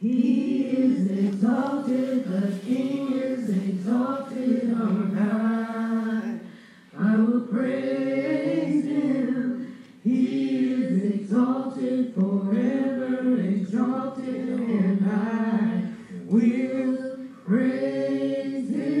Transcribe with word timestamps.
He 0.00 0.62
is 0.64 1.10
exalted, 1.10 2.24
the 2.24 2.58
King 2.64 3.12
is 3.12 3.50
exalted 3.50 4.72
on 4.72 5.14
high. 5.14 6.40
I 6.98 7.16
will 7.16 7.42
praise 7.42 8.86
him. 8.86 9.76
He 10.02 10.72
is 10.72 11.04
exalted 11.04 12.14
forever, 12.14 13.40
exalted 13.42 14.54
on 14.54 14.98
high. 15.00 15.82
We'll 16.24 17.28
praise 17.44 18.70
his 18.70 18.99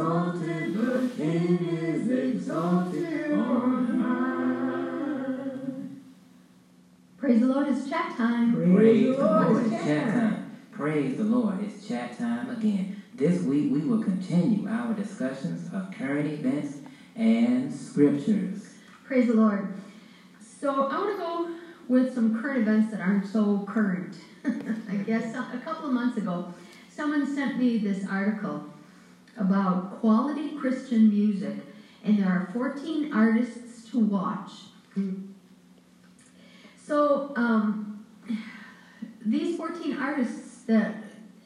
exalted, 0.00 0.74
the 0.74 1.10
King 1.14 1.58
is 1.68 2.10
exalted 2.10 3.32
on 3.32 4.00
high. 4.00 5.36
Praise 7.18 7.40
the 7.40 7.46
Lord, 7.46 7.68
it's 7.68 7.88
chat 7.88 8.16
time. 8.16 8.54
Praise 8.54 9.16
the 9.16 9.24
Lord, 9.24 9.52
Lord. 9.52 9.66
It's 9.66 9.84
chat 9.84 10.14
time. 10.14 10.56
Praise 10.72 11.16
the 11.18 11.24
Lord. 11.24 11.62
It's 11.62 11.86
chat 11.86 12.18
time 12.18 12.48
again. 12.48 13.02
This 13.14 13.42
week 13.42 13.70
we 13.70 13.80
will 13.80 14.02
continue 14.02 14.66
our 14.66 14.94
discussions 14.94 15.70
of 15.74 15.92
current 15.92 16.32
events 16.32 16.78
and 17.14 17.70
scriptures. 17.70 18.72
Praise 19.04 19.26
the 19.26 19.34
Lord. 19.34 19.74
So 20.40 20.86
I 20.86 20.96
want 20.96 21.12
to 21.12 21.18
go 21.18 21.56
with 21.88 22.14
some 22.14 22.40
current 22.40 22.60
events 22.62 22.90
that 22.92 23.02
aren't 23.02 23.26
so 23.26 23.66
current. 23.68 24.16
I 24.44 24.96
guess 24.96 25.34
a 25.34 25.60
couple 25.62 25.88
of 25.88 25.92
months 25.92 26.16
ago, 26.16 26.54
someone 26.88 27.26
sent 27.34 27.58
me 27.58 27.76
this 27.76 28.06
article 28.08 28.64
about 29.40 30.00
quality 30.00 30.50
Christian 30.56 31.08
music, 31.08 31.56
and 32.04 32.18
there 32.18 32.28
are 32.28 32.50
14 32.52 33.12
artists 33.12 33.90
to 33.90 33.98
watch. 33.98 34.50
So 36.76 37.32
um, 37.36 38.04
these 39.24 39.56
14 39.56 39.96
artists 39.96 40.62
that 40.64 40.94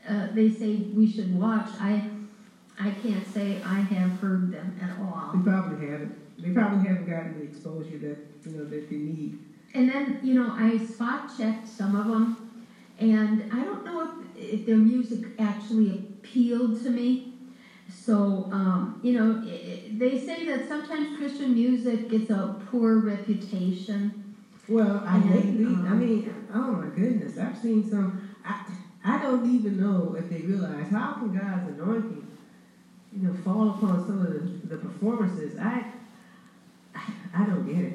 uh, 0.09 0.29
they 0.33 0.51
say 0.51 0.77
we 0.95 1.11
should 1.11 1.39
watch, 1.39 1.69
I 1.81 2.11
I 2.79 2.91
can't 2.91 3.27
say 3.27 3.63
I 3.65 3.81
have 3.81 4.19
heard 4.19 4.51
them 4.51 4.77
at 4.83 4.99
all. 4.99 5.33
They 5.35 5.51
probably 5.51 5.87
haven't. 5.87 6.43
They 6.43 6.51
probably 6.51 6.89
haven't 6.89 7.09
gotten 7.09 7.39
the 7.39 7.45
exposure 7.45 7.99
that 7.99 8.19
you 8.45 8.59
know 8.59 8.65
that 8.65 8.91
they 8.91 8.97
need. 8.97 9.39
And 9.75 9.89
then, 9.89 10.21
you 10.23 10.35
know, 10.35 10.53
I 10.53 10.79
spot 10.79 11.31
checked 11.37 11.69
some 11.69 11.95
of 11.97 12.07
them, 12.07 12.65
and 12.99 13.53
I 13.53 13.65
don't 13.65 13.85
know 13.85 14.03
if, 14.37 14.53
if 14.53 14.67
their 14.67 14.77
music 14.77 15.27
actually 15.39 15.91
appealed 15.91 16.83
to 16.83 16.91
me. 16.91 17.34
So, 17.95 18.47
um, 18.51 18.95
you 19.03 19.13
know, 19.13 19.39
i 19.45 19.49
i 19.51 19.81
they 19.91 20.17
say 20.17 20.45
that 20.45 20.65
sometimes 20.65 21.11
Christian 21.11 21.55
music 21.55 22.09
gets 22.09 22.31
a 22.31 22.51
poor 22.59 22.99
reputation. 22.99 24.13
Well, 24.69 25.03
I 25.05 25.17
And, 25.17 25.31
lately, 25.31 25.67
I 25.67 25.91
um, 25.93 25.99
mean, 25.99 26.25
oh 26.53 26.73
my 26.73 26.89
goodness, 26.89 27.39
I've 27.39 27.57
seen 27.57 27.85
some. 27.85 28.13
I, 28.45 28.57
I 29.05 29.19
don't 29.19 29.47
even 29.47 29.77
know 29.77 30.15
if 30.15 30.29
they 30.29 30.43
realize 30.43 30.89
how 30.89 31.13
can 31.13 31.31
God's 31.31 31.67
anointing, 31.67 32.25
you 33.13 33.21
know, 33.21 33.33
fall 33.35 33.69
upon 33.69 34.01
some 34.01 34.21
of 34.21 34.31
the, 34.31 34.43
the 34.69 34.79
performances. 34.79 35.57
I, 35.57 35.85
I 37.35 37.45
don't 37.45 37.65
get 37.65 37.85
it. 37.85 37.95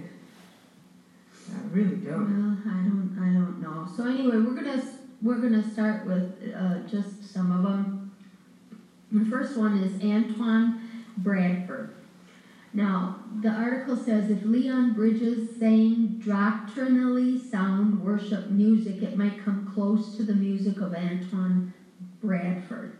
I 1.53 1.61
really 1.71 1.97
don't. 1.97 2.27
Well, 2.27 2.57
I 2.65 2.81
don't, 2.83 3.11
I 3.17 3.31
don't 3.33 3.59
know. 3.59 3.85
So 3.87 4.05
anyway, 4.05 4.37
we're 4.39 4.53
gonna 4.53 4.79
we're 5.21 5.37
gonna 5.37 5.63
start 5.63 6.03
with 6.03 6.25
uh, 6.55 6.79
just 6.79 7.23
some 7.23 7.51
of 7.51 7.63
them. 7.63 7.98
The 9.11 9.25
first 9.25 9.57
one 9.57 9.75
is 9.77 10.03
Antoine 10.03 10.79
Bradford. 11.17 11.89
Now, 12.73 13.15
the 13.41 13.49
article 13.49 13.95
says 13.95 14.29
if 14.29 14.45
Leon 14.45 14.93
Bridges 14.93 15.57
sang 15.57 16.21
doctrinally 16.23 17.39
sound 17.39 18.05
worship 18.05 18.51
music, 18.51 19.01
it 19.01 19.17
might 19.17 19.43
come 19.43 19.65
close 19.73 20.15
to 20.17 20.23
the 20.23 20.35
music 20.35 20.79
of 20.79 20.93
Antoine 20.93 21.73
Bradford. 22.21 22.91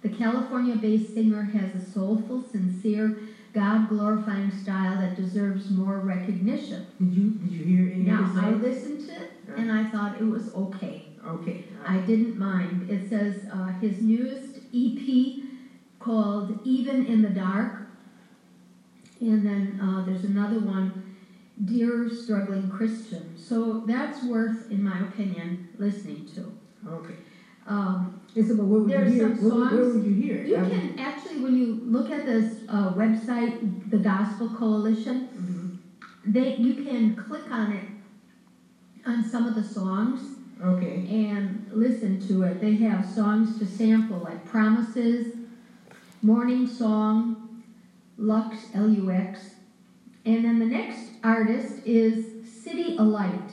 The 0.00 0.08
California 0.08 0.74
based 0.76 1.14
singer 1.14 1.42
has 1.42 1.74
a 1.74 1.80
soulful, 1.80 2.40
sincere, 2.40 3.18
God 3.52 3.88
glorifying 3.90 4.50
style 4.50 4.98
that 4.98 5.14
deserves 5.14 5.70
more 5.70 5.98
recognition. 5.98 6.86
Did 6.98 7.12
you 7.12 7.30
did 7.32 7.52
you 7.52 7.64
hear 7.64 7.84
any 7.92 8.04
Now, 8.04 8.32
I 8.34 8.52
listened 8.52 9.06
to 9.08 9.12
it 9.12 9.30
and 9.54 9.70
I 9.70 9.84
thought 9.84 10.18
it 10.18 10.24
was 10.24 10.54
okay. 10.54 11.04
Okay. 11.24 11.64
I 11.86 11.98
didn't 11.98 12.38
mind. 12.38 12.90
It 12.90 13.08
says 13.08 13.46
uh, 13.52 13.66
his 13.66 14.00
newest 14.00 14.51
EP 14.74 15.42
called 15.98 16.58
Even 16.64 17.06
in 17.06 17.22
the 17.22 17.30
Dark. 17.30 17.86
And 19.20 19.46
then 19.46 19.78
uh, 19.80 20.04
there's 20.04 20.24
another 20.24 20.58
one, 20.58 21.04
Dear 21.64 22.08
Struggling 22.10 22.68
Christian. 22.68 23.36
So 23.36 23.80
that's 23.86 24.24
worth, 24.24 24.70
in 24.70 24.82
my 24.82 24.98
opinion, 25.00 25.68
listening 25.78 26.26
to. 26.34 26.52
Okay. 26.88 27.14
Um, 27.66 28.20
so, 28.34 28.56
but 28.56 28.64
what 28.64 28.80
would 28.80 28.90
you 28.90 28.98
hear? 28.98 29.36
some 29.36 29.48
Where, 29.70 29.80
where 29.80 29.94
would 29.94 30.04
you 30.04 30.14
hear 30.14 30.36
it? 30.38 30.46
you 30.48 30.56
I 30.56 30.62
mean- 30.62 30.70
can 30.70 30.98
actually, 30.98 31.40
when 31.40 31.54
you 31.54 31.80
look 31.84 32.10
at 32.10 32.26
this 32.26 32.62
uh, 32.68 32.92
website, 32.94 33.90
the 33.90 33.98
Gospel 33.98 34.48
Coalition, 34.48 35.28
Mhm. 35.38 36.32
they 36.32 36.56
you 36.56 36.82
can 36.82 37.14
click 37.14 37.48
on 37.52 37.70
it 37.70 37.84
on 39.06 39.22
some 39.22 39.46
of 39.46 39.54
the 39.54 39.62
songs 39.62 40.20
Okay. 40.64 41.06
and 41.10 41.68
listen 41.72 42.20
to 42.28 42.44
it. 42.44 42.60
They 42.60 42.76
have 42.76 43.04
songs 43.04 43.58
to 43.58 43.66
sample 43.66 44.18
like 44.18 44.44
Promises, 44.44 45.34
Morning 46.22 46.68
Song, 46.68 47.62
Lux, 48.16 48.56
L 48.74 48.88
U 48.88 49.10
X. 49.10 49.54
And 50.24 50.44
then 50.44 50.60
the 50.60 50.66
next 50.66 51.10
artist 51.24 51.84
is 51.84 52.48
City 52.48 52.96
Alight. 52.96 53.50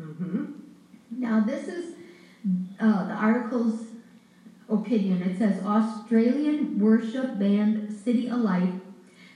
Mm-hmm. 0.00 0.44
Now, 1.10 1.40
this 1.40 1.68
is 1.68 1.94
uh, 2.80 3.06
the 3.06 3.12
article's 3.12 3.86
opinion. 4.70 5.22
It 5.22 5.38
says 5.38 5.62
Australian 5.62 6.78
worship 6.78 7.38
band 7.38 7.92
City 7.92 8.28
Alight, 8.28 8.72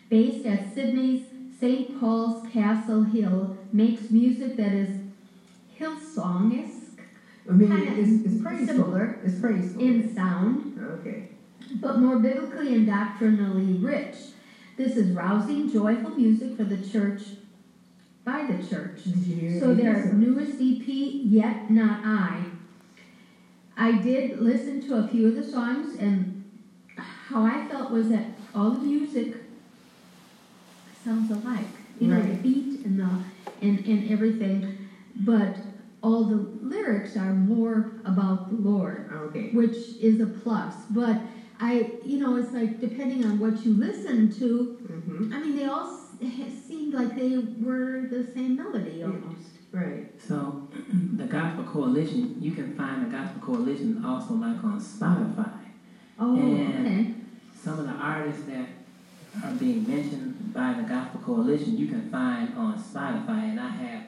based 0.08 0.46
at 0.46 0.72
Sydney's 0.72 1.26
St. 1.58 2.00
Paul's 2.00 2.48
Castle 2.48 3.02
Hill, 3.02 3.58
makes 3.72 4.10
music 4.10 4.56
that 4.56 4.72
is 4.72 5.00
Hillsong 5.78 6.66
I 7.48 7.52
mean, 7.52 7.68
Kinda 7.70 8.00
it's, 8.00 8.24
it's 8.24 8.42
praiseful. 8.42 8.74
similar 8.76 9.16
It's 9.24 9.40
praiseful. 9.40 9.80
in 9.82 10.14
sound, 10.14 10.78
Okay. 10.78 11.28
but 11.80 11.98
more 12.00 12.18
biblically 12.18 12.74
and 12.74 12.86
doctrinally 12.86 13.74
rich. 13.78 14.16
This 14.76 14.96
is 14.96 15.10
rousing, 15.12 15.68
joyful 15.68 16.10
music 16.10 16.56
for 16.56 16.64
the 16.64 16.78
church 16.78 17.34
by 18.24 18.44
the 18.46 18.62
church. 18.62 19.04
Did 19.04 19.16
you 19.16 19.34
hear 19.36 19.60
So 19.60 19.74
their 19.74 20.12
newest 20.12 20.60
EP, 20.60 20.86
Yet 20.86 21.70
Not 21.70 22.00
I. 22.04 22.44
I 23.76 23.92
did 23.92 24.40
listen 24.40 24.80
to 24.82 24.96
a 24.96 25.08
few 25.08 25.28
of 25.28 25.34
the 25.36 25.42
songs, 25.44 25.96
and 25.98 26.44
how 26.96 27.42
I 27.44 27.66
felt 27.66 27.90
was 27.90 28.08
that 28.10 28.26
all 28.54 28.70
the 28.72 28.80
music 28.80 29.34
sounds 31.02 31.30
alike. 31.30 31.66
you 31.98 32.08
know, 32.08 32.20
the 32.22 32.34
beat 32.34 32.84
and 32.84 32.98
the 32.98 33.10
and, 33.62 33.86
and 33.86 34.10
everything, 34.10 34.74
but 35.16 35.56
all 36.02 36.24
the 36.24 36.36
lyrics 36.62 37.16
are 37.16 37.32
more 37.32 37.92
about 38.04 38.48
the 38.50 38.56
Lord, 38.56 39.10
Okay. 39.12 39.50
which 39.50 39.76
is 40.00 40.20
a 40.20 40.26
plus. 40.26 40.74
But 40.90 41.20
I, 41.60 41.92
you 42.04 42.18
know, 42.18 42.36
it's 42.36 42.52
like 42.52 42.80
depending 42.80 43.24
on 43.24 43.38
what 43.38 43.64
you 43.64 43.74
listen 43.74 44.32
to. 44.38 44.78
Mm-hmm. 44.82 45.32
I 45.32 45.38
mean, 45.40 45.56
they 45.56 45.66
all 45.66 45.86
s- 46.20 46.52
seemed 46.66 46.94
like 46.94 47.14
they 47.16 47.36
were 47.60 48.06
the 48.10 48.24
same 48.32 48.56
melody 48.56 49.02
almost. 49.02 49.50
Right. 49.72 50.06
So, 50.26 50.68
the 51.16 51.26
Gospel 51.26 51.64
Coalition, 51.64 52.36
you 52.40 52.52
can 52.52 52.74
find 52.76 53.06
the 53.06 53.10
Gospel 53.16 53.40
Coalition 53.42 54.02
also 54.04 54.34
like 54.34 54.62
on 54.64 54.80
Spotify. 54.80 55.52
Oh, 56.18 56.36
And- 56.36 56.86
okay. 56.86 57.14
Some 57.62 57.78
of 57.78 57.84
the 57.84 57.92
artists 57.92 58.44
that 58.46 58.66
are 59.44 59.52
being 59.52 59.86
mentioned 59.86 60.54
by 60.54 60.72
the 60.72 60.82
Gospel 60.88 61.20
Coalition, 61.20 61.76
you 61.76 61.88
can 61.88 62.08
find 62.10 62.54
on 62.56 62.78
Spotify. 62.82 63.50
And 63.50 63.60
I 63.60 63.68
have 63.68 64.02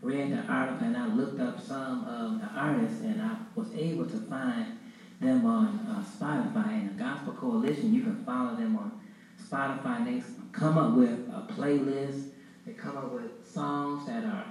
read 0.00 0.32
the 0.32 0.40
article 0.50 0.86
and 0.86 0.96
I 0.96 1.06
looked 1.08 1.40
up 1.40 1.60
some 1.60 2.04
of 2.04 2.40
the 2.40 2.46
artists 2.58 3.00
and 3.02 3.20
I 3.20 3.36
was 3.54 3.74
able 3.74 4.06
to 4.06 4.16
find 4.16 4.78
them 5.20 5.44
on 5.44 5.66
uh, 5.88 6.04
Spotify. 6.04 6.72
And 6.72 6.90
the 6.90 7.02
Gospel 7.02 7.32
Coalition, 7.32 7.92
you 7.92 8.02
can 8.02 8.24
follow 8.24 8.54
them 8.54 8.76
on 8.76 9.00
Spotify. 9.42 10.04
They 10.04 10.22
come 10.52 10.78
up 10.78 10.94
with 10.94 11.10
a 11.10 11.52
playlist. 11.52 12.30
They 12.64 12.72
come 12.74 12.96
up 12.96 13.12
with 13.12 13.46
songs 13.46 14.06
that 14.06 14.24
are 14.24 14.44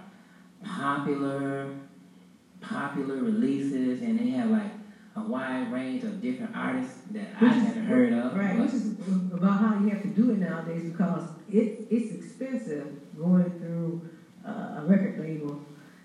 popular, 0.63 1.69
popular 2.59 3.15
releases, 3.15 4.01
and 4.01 4.19
they 4.19 4.31
have 4.31 4.49
like 4.49 4.71
a 5.15 5.21
wide 5.21 5.71
range 5.71 6.03
of 6.03 6.21
different 6.21 6.55
artists 6.55 6.99
that 7.11 7.27
I 7.41 7.45
hadn't 7.45 7.85
heard 7.85 8.13
of. 8.13 8.35
Right, 8.35 8.59
which 8.59 8.73
is 8.73 8.93
about 9.31 9.59
how 9.59 9.79
you 9.79 9.89
have 9.89 10.01
to 10.01 10.09
do 10.09 10.31
it 10.31 10.39
nowadays 10.39 10.91
because 10.91 11.29
it, 11.49 11.87
it's 11.89 12.13
expensive 12.13 12.87
going 13.17 13.49
through 13.59 14.09
uh, 14.47 14.81
a 14.81 14.83
record 14.85 15.19
label, 15.19 15.61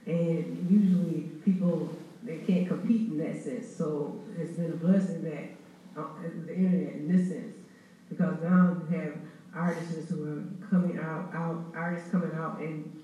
and 0.06 0.66
usually 0.70 1.30
people 1.44 1.94
they 2.24 2.38
can't 2.38 2.68
compete 2.68 3.10
in 3.10 3.18
that 3.18 3.42
sense. 3.42 3.66
So 3.76 4.20
it's 4.38 4.56
been 4.56 4.72
a 4.72 4.76
blessing 4.76 5.22
that 5.24 6.00
uh, 6.00 6.06
the 6.46 6.54
internet 6.54 6.94
in 6.94 7.16
this 7.16 7.28
sense, 7.28 7.54
because 8.08 8.40
now 8.42 8.76
you 8.90 8.96
have 8.96 9.14
artists 9.54 10.10
who 10.10 10.24
are 10.24 10.68
coming 10.68 10.98
out, 10.98 11.30
out 11.34 11.64
artists 11.74 12.10
coming 12.10 12.32
out 12.34 12.58
and 12.60 13.02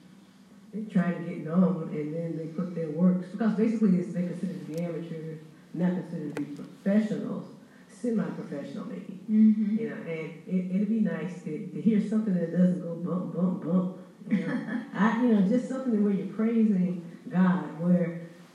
trying 0.91 1.25
to 1.25 1.31
get 1.31 1.45
known, 1.45 1.91
and 1.93 2.15
then 2.15 2.39
they 2.39 2.47
put 2.47 2.75
their 2.75 2.91
works 2.91 3.27
because 3.29 3.53
basically 3.53 3.99
it's 3.99 4.13
they 4.13 4.23
consider 4.23 4.53
to 4.53 4.65
be 4.67 4.81
amateurs, 4.81 5.41
not 5.75 5.93
considered 5.93 6.37
to 6.37 6.43
be 6.43 6.55
professionals, 6.55 7.45
semi-professional 7.91 8.87
maybe. 8.87 9.19
Mm-hmm. 9.31 9.77
You 9.79 9.91
know, 9.91 9.97
and 9.97 10.33
it, 10.47 10.75
it'd 10.75 10.89
be 10.89 11.01
nice 11.01 11.43
to, 11.43 11.67
to 11.67 11.81
hear 11.81 12.07
something 12.07 12.35
that 12.35 12.53
doesn't 12.53 12.81
go 12.81 12.95
bump, 12.97 13.35
bump, 13.35 13.65
bump. 13.65 13.99
You 14.31 14.47
know, 14.47 14.61
I, 14.95 15.23
you 15.23 15.29
know, 15.31 15.43
just 15.43 15.69
something 15.69 16.03
where 16.03 16.13
you're 16.13 16.27
praising 16.27 16.99
God, 17.31 17.81
where, 17.81 18.13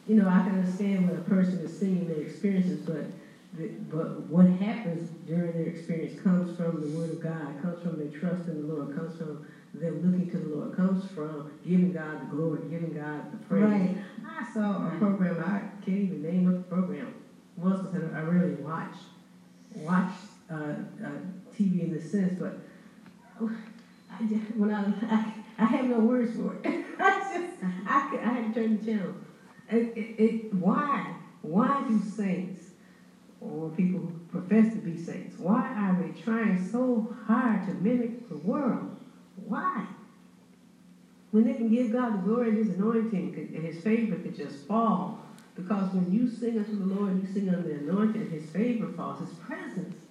you 0.07 0.15
know, 0.15 0.27
I 0.27 0.41
can 0.41 0.53
understand 0.55 1.05
when 1.05 1.15
a 1.15 1.21
person 1.21 1.59
is 1.61 1.71
singing 1.71 2.07
their 2.07 2.21
experiences, 2.21 2.79
but, 2.85 3.05
the, 3.57 3.69
but 3.89 4.07
what 4.29 4.47
happens 4.47 5.11
during 5.27 5.55
their 5.55 5.67
experience 5.67 6.13
comes 6.13 6.51
from 6.51 6.81
the 6.81 6.87
Word 6.97 7.11
of 7.11 7.21
God, 7.21 7.57
comes 7.61 7.81
from 7.81 7.97
their 7.97 8.07
trust 8.09 8.47
in 8.49 8.67
the 8.67 8.73
Lord, 8.73 8.91
comes 8.91 9.15
from 9.17 9.39
them 9.73 10.01
looking 10.01 10.27
to 10.27 10.39
the 10.39 10.47
Lord, 10.47 10.71
comes 10.73 11.05
from 11.05 11.43
giving 11.63 11.91
God 11.91 12.21
the 12.21 12.25
glory, 12.25 12.61
giving 12.69 12.91
God 12.91 13.23
the 13.31 13.37
praise. 13.37 13.63
Right. 13.63 13.95
I 14.39 14.43
saw 14.43 14.87
a 14.87 14.97
program, 14.97 15.39
I 15.39 15.63
can't 15.81 15.99
even 15.99 16.21
name 16.21 16.45
what 16.45 16.55
the 16.55 16.63
program 16.63 17.13
was, 17.57 17.81
because 17.81 18.03
I 18.13 18.21
really 18.21 18.51
watch 18.51 19.07
watch 19.75 20.11
uh, 20.49 20.75
uh, 21.03 21.17
TV 21.51 21.81
in 21.81 21.91
this 21.91 22.05
sense, 22.05 22.33
but 22.39 22.53
I 24.11 24.25
just, 24.27 24.55
when 24.55 24.71
I, 24.71 24.85
I 25.09 25.33
I 25.57 25.65
have 25.65 25.87
no 25.87 25.99
words 25.99 26.33
for 26.33 26.55
it. 26.63 26.75
I 26.99 27.11
just 27.29 27.57
I 27.85 28.01
could, 28.01 28.19
I 28.21 28.31
had 28.31 28.43
to 28.45 28.51
turn 28.51 28.73
the 28.73 28.79
channel. 28.79 29.15
It, 29.69 29.87
it, 29.95 30.11
it, 30.17 30.35
why 30.51 31.15
why 31.41 31.81
do 31.81 31.99
saints 31.99 32.73
or 33.41 33.69
people 33.69 33.99
who 34.01 34.11
profess 34.29 34.69
to 34.73 34.79
be 34.79 34.95
saints 34.95 35.39
why 35.39 35.71
are 35.75 35.93
they 35.93 36.11
trying 36.11 36.57
so 36.57 36.99
hard 37.25 37.63
to 37.63 37.73
mimic 37.73 38.11
the 38.29 38.37
world? 38.37 38.91
Why? 39.35 39.87
When 41.31 41.45
they 41.45 41.55
can 41.55 41.69
give 41.69 41.89
God 41.89 42.13
the 42.13 42.19
glory 42.19 42.47
and 42.49 42.57
His 42.57 42.69
anointing 42.69 43.33
and 43.53 43.63
His 43.63 43.79
favor 43.79 44.17
could 44.17 44.33
just 44.33 44.65
fall. 44.65 45.13
Because 45.55 45.93
when 45.93 46.09
you 46.11 46.27
sing 46.27 46.57
unto 46.57 46.75
the 46.77 46.85
Lord, 46.85 47.15
you 47.15 47.25
sing 47.25 47.49
under 47.49 47.65
the 47.65 47.75
anointing, 47.75 48.27
His 48.27 48.49
favor 48.49 48.87
falls, 48.87 49.19
His 49.19 49.33
presence, 49.33 50.05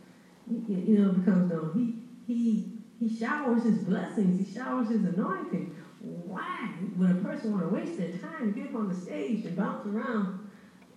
you, 0.69 0.79
know, 0.97 1.11
becomes 1.11 1.47
known. 1.49 1.71
He 1.71 1.93
He 2.27 2.63
He 3.03 3.17
showers 3.17 3.65
His 3.65 3.79
blessings, 3.79 4.47
He 4.47 4.55
showers 4.55 4.89
His 4.89 5.05
anointing. 5.05 5.75
Why 6.01 6.71
would 6.97 7.11
a 7.11 7.15
person 7.15 7.53
want 7.53 7.69
to 7.69 7.75
waste 7.75 7.99
their 7.99 8.13
time 8.19 8.53
to 8.53 8.61
get 8.61 8.71
up 8.71 8.77
on 8.77 8.89
the 8.89 8.95
stage 8.95 9.45
and 9.45 9.57
bounce 9.57 9.87
around 9.87 10.49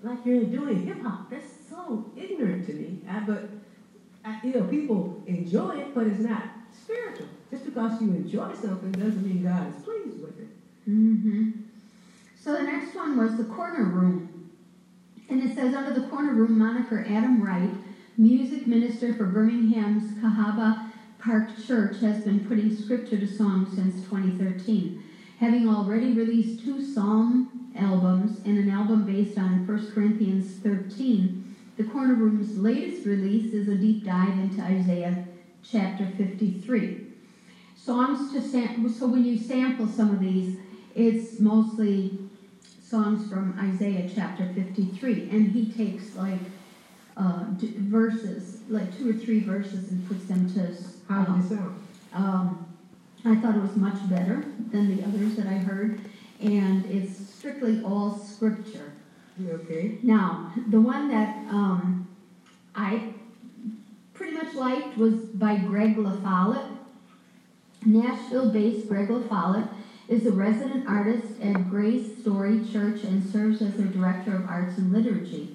like 0.03 0.19
you're 0.23 0.43
doing 0.43 0.85
hip 0.85 1.01
hop? 1.01 1.31
That's 1.31 1.51
so 1.67 2.11
ignorant 2.15 2.67
to 2.67 2.73
me. 2.73 3.01
I, 3.09 3.19
but 3.21 3.49
I, 4.23 4.39
you 4.43 4.53
know, 4.53 4.63
people 4.63 5.23
enjoy 5.25 5.79
it, 5.79 5.95
but 5.95 6.05
it's 6.05 6.19
not 6.19 6.43
spiritual. 6.71 7.27
Just 7.49 7.65
because 7.65 7.99
you 8.01 8.09
enjoy 8.09 8.53
something 8.53 8.91
doesn't 8.91 9.25
mean 9.25 9.43
God 9.43 9.67
is 9.67 9.83
pleased 9.83 10.21
with 10.21 10.39
it. 10.39 10.49
Mm-hmm. 10.87 11.51
So 12.39 12.53
the 12.53 12.63
next 12.63 12.95
one 12.95 13.17
was 13.17 13.35
the 13.37 13.45
corner 13.45 13.85
room. 13.85 14.51
And 15.27 15.41
it 15.41 15.55
says 15.55 15.73
under 15.73 15.99
the 15.99 16.07
corner 16.07 16.33
room 16.33 16.57
moniker 16.57 17.03
Adam 17.09 17.41
Wright, 17.41 17.71
music 18.15 18.67
minister 18.67 19.13
for 19.15 19.25
Birmingham's 19.25 20.19
Cahaba 20.19 20.84
Park 21.19 21.57
Church, 21.57 22.01
has 22.01 22.25
been 22.25 22.45
putting 22.45 22.71
scripture 22.71 23.17
to 23.19 23.27
song 23.27 23.67
since 23.67 24.01
2013. 24.01 24.99
Having 25.39 25.67
already 25.69 26.13
released 26.13 26.59
two 26.65 26.79
psalm 26.81 27.71
albums 27.75 28.41
and 28.45 28.57
an 28.57 28.69
album 28.69 29.05
based 29.05 29.37
on 29.37 29.65
1 29.67 29.91
Corinthians 29.93 30.53
13, 30.59 31.31
the 31.77 31.85
Corner 31.85 32.15
Room's 32.15 32.57
latest 32.57 33.05
release 33.05 33.53
is 33.53 33.67
a 33.69 33.75
deep 33.75 34.03
dive 34.05 34.37
into 34.37 34.61
Isaiah 34.61 35.17
chapter 35.63 36.07
53. 36.07 36.97
Songs 37.75 38.31
to 38.31 38.41
sam- 38.41 38.89
so 38.89 39.07
when 39.07 39.25
you 39.25 39.37
sample 39.37 39.87
some 39.87 40.11
of 40.11 40.21
these, 40.21 40.57
it's 40.95 41.39
mostly 41.39 42.13
songs 42.79 43.27
from 43.27 43.55
Isaiah 43.59 44.03
chapter 44.07 44.45
53, 44.45 45.27
and 45.29 45.47
he 45.49 45.65
takes 45.65 46.15
like 46.15 46.41
uh, 47.17 47.43
d- 47.57 47.73
verses, 47.77 48.61
like 48.69 48.95
two 48.97 49.09
or 49.09 49.13
three 49.13 49.39
verses, 49.39 49.91
and 49.91 50.07
puts 50.07 50.25
them 50.25 50.51
to. 50.53 50.75
How 51.07 51.21
um, 51.21 51.39
it 51.39 51.49
sound? 51.49 51.79
um, 52.13 52.75
I 53.25 53.35
thought 53.35 53.55
it 53.55 53.61
was 53.61 53.75
much 53.75 54.07
better 54.09 54.43
than 54.71 54.95
the 54.95 55.03
others 55.03 55.35
that 55.35 55.47
I 55.47 55.53
heard, 55.57 55.99
and 56.41 56.85
it's 56.85 57.17
strictly 57.17 57.83
all 57.83 58.17
scripture. 58.17 58.91
Okay. 59.47 59.97
Now, 60.03 60.53
the 60.69 60.79
one 60.79 61.09
that 61.09 61.35
um, 61.49 62.07
I 62.75 63.13
pretty 64.13 64.33
much 64.33 64.53
liked 64.53 64.97
was 64.97 65.13
by 65.13 65.57
Greg 65.57 65.97
LaFollette. 65.97 66.71
Nashville-based 67.85 68.87
Greg 68.87 69.09
LaFollette 69.09 69.69
is 70.07 70.25
a 70.25 70.31
resident 70.31 70.87
artist 70.87 71.41
at 71.41 71.69
Grace 71.69 72.17
Story 72.19 72.61
Church 72.71 73.03
and 73.03 73.23
serves 73.31 73.61
as 73.61 73.75
their 73.75 73.87
director 73.87 74.35
of 74.35 74.47
arts 74.47 74.77
and 74.77 74.93
liturgy. 74.93 75.54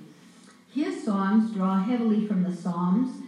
His 0.72 1.04
songs 1.04 1.52
draw 1.52 1.82
heavily 1.82 2.26
from 2.26 2.44
the 2.44 2.54
Psalms, 2.54 3.22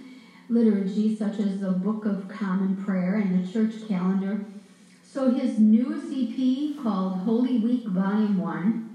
liturgy 0.48 1.16
such 1.16 1.38
as 1.40 1.60
the 1.60 1.72
Book 1.72 2.04
of 2.04 2.28
Common 2.28 2.76
Prayer 2.76 3.16
and 3.16 3.44
the 3.44 3.52
church 3.52 3.88
calendar. 3.88 4.44
So 5.02 5.30
his 5.30 5.58
newest 5.58 6.06
EP 6.12 6.82
called 6.82 7.18
Holy 7.18 7.58
Week 7.58 7.84
Volume 7.86 8.38
1 8.38 8.92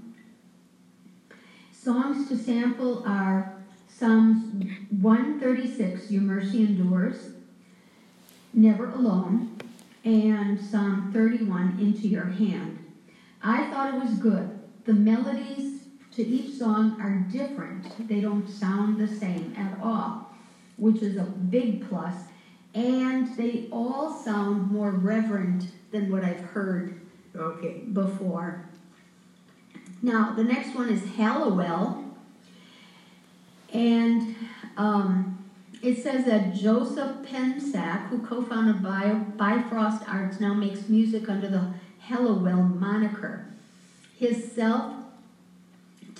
Songs 1.88 2.28
to 2.28 2.36
sample 2.36 3.02
are 3.06 3.54
Psalms 3.88 4.66
136, 4.90 6.10
Your 6.10 6.22
Mercy 6.22 6.64
Endures, 6.64 7.30
Never 8.52 8.90
Alone, 8.90 9.56
and 10.04 10.60
Psalm 10.60 11.10
31, 11.12 11.78
Into 11.80 12.08
Your 12.08 12.26
Hand. 12.26 12.78
I 13.42 13.70
thought 13.70 13.94
it 13.94 14.00
was 14.00 14.18
good. 14.18 14.58
The 14.84 14.92
melodies 14.92 15.77
to 16.18 16.26
each 16.26 16.58
song 16.58 17.00
are 17.00 17.14
different, 17.30 18.08
they 18.08 18.20
don't 18.20 18.48
sound 18.48 18.98
the 18.98 19.06
same 19.06 19.54
at 19.56 19.78
all, 19.80 20.28
which 20.76 21.00
is 21.00 21.16
a 21.16 21.22
big 21.22 21.88
plus. 21.88 22.24
And 22.74 23.28
they 23.36 23.68
all 23.70 24.12
sound 24.12 24.68
more 24.68 24.90
reverent 24.90 25.68
than 25.92 26.10
what 26.10 26.24
I've 26.24 26.40
heard 26.40 27.00
Okay. 27.36 27.82
before. 27.92 28.64
Now, 30.02 30.32
the 30.34 30.42
next 30.42 30.74
one 30.74 30.88
is 30.90 31.06
Hallowell. 31.14 32.02
And 33.72 34.34
um, 34.76 35.38
it 35.82 36.02
says 36.02 36.24
that 36.24 36.52
Joseph 36.52 37.22
Pensack, 37.22 38.08
who 38.08 38.18
co 38.18 38.42
founded 38.42 38.82
Bi- 38.82 39.14
Bifrost 39.36 40.02
Arts, 40.08 40.40
now 40.40 40.52
makes 40.52 40.88
music 40.88 41.28
under 41.28 41.46
the 41.48 41.74
Hallowell 42.00 42.64
moniker. 42.64 43.44
His 44.16 44.50
self 44.52 44.92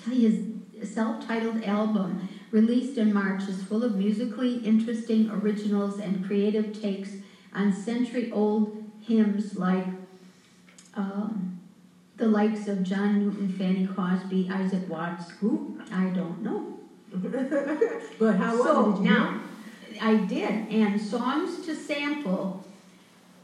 his 0.05 0.45
self-titled 0.83 1.65
album 1.65 2.29
released 2.51 2.99
in 2.99 3.13
March 3.13 3.43
is 3.49 3.63
full 3.63 3.85
of 3.85 3.97
musically 3.97 4.57
interesting 4.59 5.31
originals 5.31 5.99
and 5.99 6.25
creative 6.27 6.81
takes 6.81 7.17
on 7.55 7.73
century-old 7.73 8.85
hymns 9.01 9.57
like 9.57 9.85
um, 10.95 11.61
the 12.17 12.27
likes 12.27 12.69
of 12.69 12.83
John 12.83 13.21
Newton, 13.21 13.49
Fanny 13.49 13.87
Crosby, 13.87 14.49
Isaac 14.51 14.89
Watts. 14.89 15.31
Who? 15.41 15.79
I 15.93 16.07
don't 16.07 16.43
know. 16.43 16.79
but 18.19 18.37
how 18.37 18.57
was 18.57 18.65
so 18.65 18.91
it? 18.91 18.97
Did 18.97 19.05
you 19.05 19.11
now, 19.11 19.41
I 20.01 20.15
did, 20.17 20.51
and 20.71 21.01
songs 21.01 21.65
to 21.67 21.75
sample. 21.75 22.65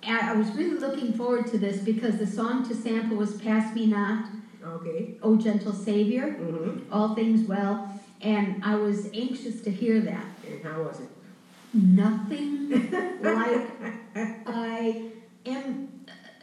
I 0.06 0.34
was 0.34 0.50
really 0.52 0.78
looking 0.78 1.14
forward 1.14 1.46
to 1.48 1.58
this 1.58 1.78
because 1.78 2.18
the 2.18 2.26
song 2.26 2.68
to 2.68 2.74
sample 2.74 3.16
was 3.16 3.40
"Pass 3.40 3.74
Me 3.74 3.86
Not,"? 3.86 4.26
Okay. 4.64 5.06
"O 5.22 5.36
Gentle 5.36 5.72
Savior," 5.72 6.32
Mm-hmm. 6.38 6.72
"All 6.90 7.08
Things 7.08 7.44
Well," 7.44 7.80
and 8.20 8.54
I 8.62 8.74
was 8.74 9.06
anxious 9.14 9.60
to 9.60 9.70
hear 9.70 10.00
that. 10.00 10.28
And 10.46 10.62
how 10.62 10.82
was 10.82 11.00
it? 11.00 11.08
Nothing 11.72 12.80
like 13.18 13.72
I 14.46 14.96
am 15.44 15.76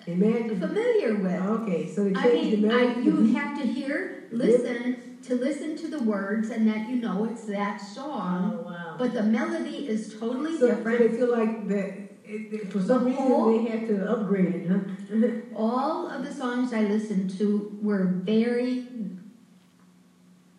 Imagine. 0.07 0.57
familiar 0.57 1.15
with. 1.15 1.39
Okay, 1.39 1.85
so 1.85 2.11
I 2.15 2.27
mean, 2.27 2.61
the 2.61 2.73
I, 2.73 2.81
you 2.97 3.21
have 3.23 3.53
to 3.53 3.65
hear, 3.65 4.07
listen, 4.31 4.95
to 5.23 5.35
listen 5.35 5.75
to 5.75 5.87
the 5.87 5.99
words, 5.99 6.49
and 6.49 6.67
that 6.67 6.85
you 6.85 6.95
know 6.95 7.23
it's 7.23 7.45
that 7.45 7.79
song. 7.79 8.45
Oh 8.45 8.59
wow. 8.61 8.95
But 8.97 9.13
the 9.13 9.21
melody 9.23 9.77
is 9.87 10.07
totally 10.07 10.53
so, 10.57 10.65
so 10.67 10.73
different. 10.75 10.99
they 10.99 11.07
feel 11.09 11.27
like 11.29 11.53
that 11.61 11.91
it, 12.23 12.53
it- 12.53 12.71
for 12.71 12.81
some 12.81 13.03
The 13.03 13.09
reason 13.11 13.63
they 13.65 13.69
had 13.69 13.87
to 13.87 14.11
upgrade 14.11 14.55
it, 14.55 14.67
huh? 14.67 15.27
All 15.55 16.07
of 16.07 16.23
the 16.23 16.31
songs 16.31 16.73
I 16.73 16.81
listened 16.81 17.29
to 17.39 17.77
were 17.81 18.05
very 18.05 18.85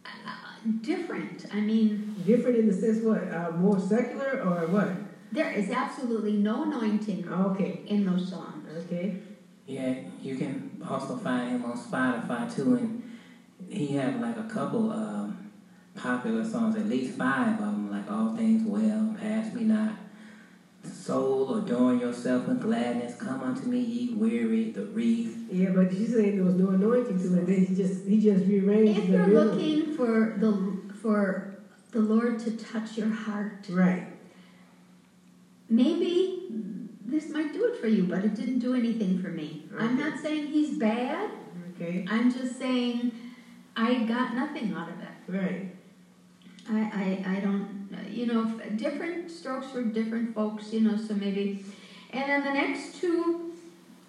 uh, 0.05 0.09
different. 0.83 1.47
I 1.53 1.61
mean, 1.61 2.13
Different 2.27 2.59
in 2.59 2.67
the 2.67 2.73
sense 2.73 3.01
what? 3.03 3.31
Uh, 3.33 3.51
more 3.53 3.79
secular 3.79 4.41
or 4.43 4.67
what? 4.69 4.91
there 5.33 5.51
is 5.51 5.71
absolutely 5.71 6.33
no 6.35 6.65
anointing 6.65 7.27
Okay. 7.27 7.81
in 7.87 8.05
those 8.05 8.29
songs. 8.29 8.67
Okay. 8.85 9.15
Yeah, 9.67 9.95
you 10.21 10.35
can 10.37 10.79
also 10.87 11.17
find 11.17 11.49
him 11.53 11.65
on 11.65 11.77
Spotify 11.79 12.55
too, 12.55 12.75
and 12.75 13.03
he 13.71 13.95
have 13.95 14.21
like 14.21 14.37
a 14.37 14.43
couple 14.43 14.91
um, 14.93 15.51
popular 15.95 16.45
songs, 16.45 16.77
at 16.77 16.87
least 16.87 17.17
five 17.17 17.55
of 17.55 17.61
them, 17.61 17.91
like 17.91 18.11
"All 18.11 18.37
Things 18.37 18.63
Well," 18.67 19.15
"Pass 19.19 19.55
Me 19.55 19.65
Not," 19.65 19.93
"Soul," 21.03 21.57
"Adorn 21.57 21.99
Yourself 21.99 22.47
with 22.47 22.61
Gladness," 22.61 23.15
"Come 23.15 23.43
Unto 23.43 23.67
Me, 23.67 23.81
Ye 23.81 24.09
Weary," 24.11 24.71
"The 24.73 24.85
Wreath." 24.87 25.39
Yeah, 25.51 25.71
but 25.71 25.93
you 25.93 26.07
saying 26.09 26.37
there 26.37 26.45
was 26.45 26.55
no 26.57 26.71
anointing 26.71 27.19
to 27.21 27.35
it. 27.35 27.47
Then 27.47 27.63
he 27.63 27.73
just 27.73 28.07
he 28.07 28.19
just 28.19 28.45
rearranged 28.47 28.99
If 28.99 29.09
the 29.09 29.15
you're 29.15 29.27
rhythm. 29.27 29.35
looking 29.35 29.87
for 29.87 30.31
the 30.37 30.53
for 30.95 31.43
the 31.93 32.03
Lord 32.03 32.39
to 32.41 32.51
touch 32.53 32.97
your 32.97 33.09
heart, 33.11 33.53
Right. 33.71 34.05
maybe 35.69 36.31
this 37.05 37.29
might 37.31 37.53
do 37.53 37.65
it 37.65 37.77
for 37.77 37.89
you, 37.89 38.05
but 38.05 38.25
it 38.25 38.35
didn't 38.35 38.59
do 38.59 38.75
anything 38.75 39.17
for 39.17 39.31
me. 39.31 39.59
I'm 39.77 39.97
not 39.97 40.19
saying 40.19 40.47
he's 40.49 40.71
bad. 40.73 41.31
Okay. 41.75 42.03
I'm 42.07 42.29
just 42.31 42.57
saying 42.57 43.09
I 43.77 43.97
got 43.97 44.33
nothing 44.33 44.71
out 44.73 44.89
of 44.89 45.01
it. 45.01 45.15
Right. 45.29 45.67
I, 46.71 46.81
I, 47.27 47.37
I 47.37 47.41
don't, 47.41 47.89
you 48.11 48.27
know, 48.27 48.45
different 48.77 49.31
strokes 49.31 49.67
for 49.71 49.83
different 49.83 50.35
folks, 50.35 50.73
you 50.73 50.81
know, 50.81 50.97
so 50.97 51.15
maybe. 51.15 51.65
And 52.11 52.29
then 52.31 52.45
the 52.45 52.53
next 52.53 53.01
two, 53.01 53.53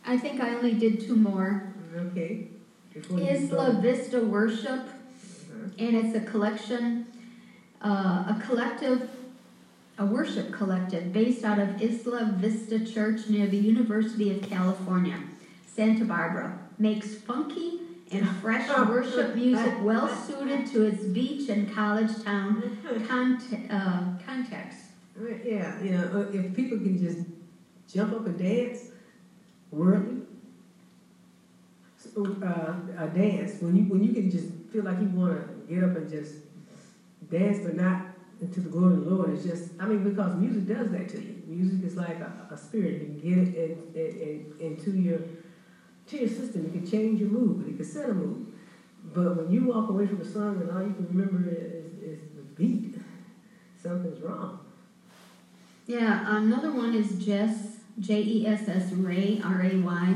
I 0.06 0.18
think 0.18 0.42
I 0.42 0.54
only 0.56 0.74
did 0.74 1.02
two 1.02 1.16
more. 1.16 1.74
Okay. 1.96 2.48
Before 2.94 3.20
Isla 3.20 3.80
Vista 3.82 4.20
Worship, 4.20 4.82
Uh-huh. 4.88 5.70
and 5.86 5.96
it's 5.96 6.16
a 6.16 6.20
collection, 6.32 7.06
uh, 7.84 8.34
a 8.34 8.42
collective, 8.46 9.10
a 9.98 10.06
worship 10.06 10.52
collective 10.52 11.12
based 11.14 11.44
out 11.44 11.60
of 11.60 11.82
Isla 11.82 12.34
Vista 12.38 12.80
Church 12.86 13.30
near 13.30 13.48
the 13.48 13.58
University 13.58 14.30
of 14.36 14.42
California, 14.48 15.18
Santa 15.66 16.06
Barbara. 16.06 16.60
Makes 16.78 17.16
funky 17.16 17.80
and 18.14 18.28
fresh 18.28 18.68
worship 18.68 19.34
music 19.34 19.74
well 19.80 20.08
suited 20.10 20.66
to 20.68 20.84
its 20.84 21.06
beach 21.06 21.50
and 21.50 21.68
college 21.68 22.20
town 22.20 22.72
cont- 23.04 23.48
uh, 23.70 24.04
context. 24.20 24.92
Yeah, 25.44 25.80
you 25.80 25.92
know, 25.92 26.04
uh, 26.12 26.26
if 26.32 26.54
people 26.54 26.78
can 26.78 26.98
just 26.98 27.20
jump 27.88 28.14
up 28.14 28.26
and 28.26 28.38
dance, 28.38 28.86
worldly, 29.72 30.18
uh, 32.42 32.74
uh, 32.98 33.08
dance 33.08 33.58
when 33.60 33.76
you 33.76 33.84
when 33.84 34.04
you 34.04 34.12
can 34.12 34.30
just 34.30 34.50
feel 34.70 34.84
like 34.84 35.00
you 35.00 35.08
want 35.10 35.34
to 35.34 35.46
get 35.68 35.84
up 35.84 35.96
and 35.96 36.08
just 36.10 36.38
dance, 37.30 37.60
but 37.60 37.74
not 37.74 38.00
into 38.42 38.62
the 38.62 38.70
glory 38.70 38.94
of 38.94 39.00
the 39.04 39.10
Lord. 39.10 39.32
It's 39.32 39.44
just, 39.44 39.66
I 39.80 39.86
mean, 39.86 40.02
because 40.02 40.36
music 40.36 40.66
does 40.66 40.90
that 40.90 41.08
to 41.10 41.22
you. 41.22 41.36
Music 41.48 41.84
is 41.84 41.96
like 41.98 42.20
a, 42.22 42.32
a 42.50 42.58
spirit. 42.58 42.96
You 42.96 43.06
can 43.08 43.18
get 43.18 43.40
it 43.40 43.54
in, 43.56 43.78
in, 43.94 44.12
in, 44.18 44.44
into 44.60 44.92
your 44.94 45.22
to 46.14 46.20
your 46.20 46.30
system. 46.30 46.66
It 46.66 46.74
can 46.74 46.90
change 46.90 47.20
your 47.20 47.30
mood. 47.30 47.68
It 47.68 47.76
can 47.76 47.86
set 47.86 48.10
a 48.10 48.14
mood. 48.14 48.46
But 49.14 49.36
when 49.36 49.52
you 49.52 49.66
walk 49.66 49.90
away 49.90 50.08
from 50.08 50.22
a 50.22 50.26
song 50.26 50.62
and 50.62 50.72
all 50.72 50.82
you 50.82 50.94
can 50.94 51.08
remember 51.08 51.50
is, 51.50 51.98
is 52.02 52.20
the 52.36 52.42
beat, 52.56 52.96
something's 53.82 54.22
wrong. 54.22 54.60
Yeah, 55.88 56.38
another 56.38 56.72
one 56.72 56.96
is 56.96 57.24
Jess, 57.24 57.78
J 58.00 58.22
E 58.22 58.48
S 58.48 58.70
S 58.70 58.92
Ray, 58.94 59.42
R 59.44 59.64
A 59.64 59.76
Y, 59.76 60.16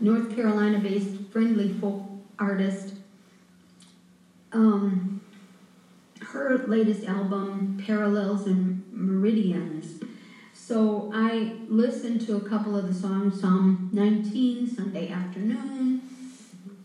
North 0.00 0.34
Carolina 0.34 0.78
based 0.78 1.20
friendly 1.30 1.72
folk 1.74 2.02
artist. 2.38 2.94
Um, 4.52 5.20
her 6.20 6.58
latest 6.66 7.04
album, 7.04 7.80
Parallels 7.84 8.46
and 8.46 8.82
Meridians. 8.92 10.02
So 10.66 11.10
I 11.12 11.56
listened 11.68 12.22
to 12.22 12.36
a 12.36 12.40
couple 12.40 12.74
of 12.74 12.88
the 12.88 12.94
songs, 12.94 13.38
Psalm 13.38 13.90
19, 13.92 14.66
Sunday 14.66 15.10
afternoon, 15.10 16.00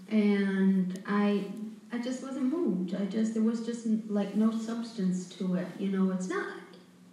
and 0.10 1.00
I 1.06 1.46
I 1.90 2.00
just 2.00 2.22
wasn't 2.22 2.48
moved. 2.48 2.94
I 2.94 3.06
just 3.06 3.36
there 3.36 3.42
was 3.42 3.66
just 3.66 3.88
like 4.10 4.36
no 4.36 4.52
substance 4.52 5.30
to 5.38 5.56
it. 5.56 5.66
You 5.78 5.92
know, 5.92 6.12
it's 6.12 6.28
not 6.28 6.58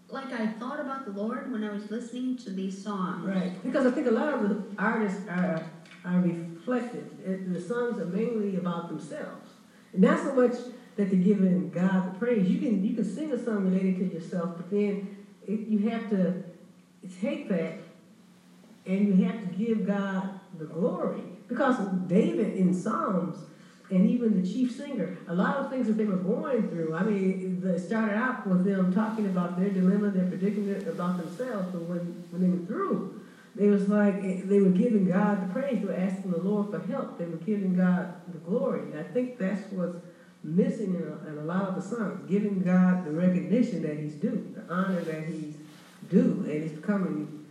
like 0.09 0.33
I 0.33 0.49
thought 0.49 0.81
about 0.81 1.05
the 1.05 1.13
Lord 1.13 1.53
when 1.53 1.63
I 1.63 1.71
was 1.71 1.89
listening 1.89 2.37
to 2.39 2.51
these 2.51 2.83
songs. 2.83 3.25
Right, 3.25 3.63
because 3.63 3.87
I 3.87 3.93
think 3.93 4.09
a 4.09 4.11
lot 4.11 4.35
of 4.35 4.49
the 4.49 4.61
artists 4.77 5.21
are 5.29 5.63
are 6.05 6.19
reflective. 6.19 7.07
It, 7.25 7.53
the 7.55 7.61
songs 7.61 8.01
are 8.01 8.07
mainly 8.07 8.57
about 8.57 8.89
themselves, 8.89 9.51
and 9.93 10.03
not 10.03 10.19
so 10.19 10.35
much 10.35 10.57
that 10.97 11.11
they're 11.11 11.27
giving 11.31 11.71
God 11.71 12.13
the 12.13 12.19
praise. 12.19 12.51
You 12.51 12.59
can 12.59 12.85
you 12.85 12.97
can 12.97 13.05
sing 13.05 13.31
a 13.31 13.39
song 13.39 13.67
related 13.67 13.99
to 13.99 14.13
yourself, 14.13 14.57
but 14.57 14.69
then 14.69 15.17
it, 15.47 15.61
you 15.69 15.89
have 15.91 16.11
to 16.11 16.43
take 17.09 17.49
that 17.49 17.79
and 18.87 19.09
you 19.09 19.25
have 19.25 19.41
to 19.41 19.57
give 19.57 19.87
God 19.87 20.39
the 20.59 20.65
glory. 20.65 21.23
Because 21.49 21.79
David 22.09 22.57
in 22.57 22.75
Psalms 22.75 23.45
and 23.91 24.09
even 24.09 24.41
the 24.41 24.47
chief 24.47 24.73
singer, 24.73 25.17
a 25.29 25.35
lot 25.35 25.57
of 25.57 25.71
things 25.71 25.87
that 25.87 25.97
they 25.97 26.05
were 26.05 26.17
going 26.17 26.69
through. 26.71 26.95
I 26.95 27.05
mean, 27.05 27.63
it 27.65 27.79
started 27.81 28.15
out 28.15 28.47
with 28.47 28.65
them 28.65 28.93
talking 28.93 29.27
about 29.27 29.59
their 29.59 29.71
dilemma, 29.71 30.11
their 30.11 30.27
predicament 30.27 30.89
about 30.89 31.19
themselves, 31.19 31.69
but 31.73 31.83
when, 31.83 32.25
when 32.31 32.43
they 32.43 32.49
were 32.49 32.67
through, 32.67 33.23
they 33.55 33.69
was 33.69 33.89
like 33.89 34.15
eh, 34.23 34.43
they 34.45 34.61
were 34.61 34.71
giving 34.71 35.07
God 35.07 35.49
the 35.49 35.53
praise. 35.53 35.81
They 35.81 35.87
were 35.87 35.95
asking 35.95 36.31
the 36.31 36.39
Lord 36.39 36.71
for 36.71 36.79
help. 36.79 37.17
They 37.17 37.25
were 37.25 37.39
giving 37.39 37.75
God 37.75 38.15
the 38.31 38.39
glory. 38.39 38.81
And 38.81 38.99
I 38.99 39.03
think 39.03 39.39
that's 39.39 39.73
what's 39.73 39.97
missing 40.43 40.95
in 40.95 41.03
a, 41.03 41.31
in 41.31 41.39
a 41.39 41.45
lot 41.45 41.63
of 41.63 41.75
the 41.75 41.81
songs, 41.81 42.21
giving 42.29 42.63
God 42.63 43.05
the 43.05 43.13
recognition 43.13 43.83
that 43.83 43.97
He's 43.97 44.15
due, 44.15 44.53
the 44.55 44.73
honor 44.73 45.01
that 45.01 45.25
He's 45.25 45.57
due, 46.09 46.45
and 46.45 46.51
it's 46.51 46.73
becoming 46.73 47.47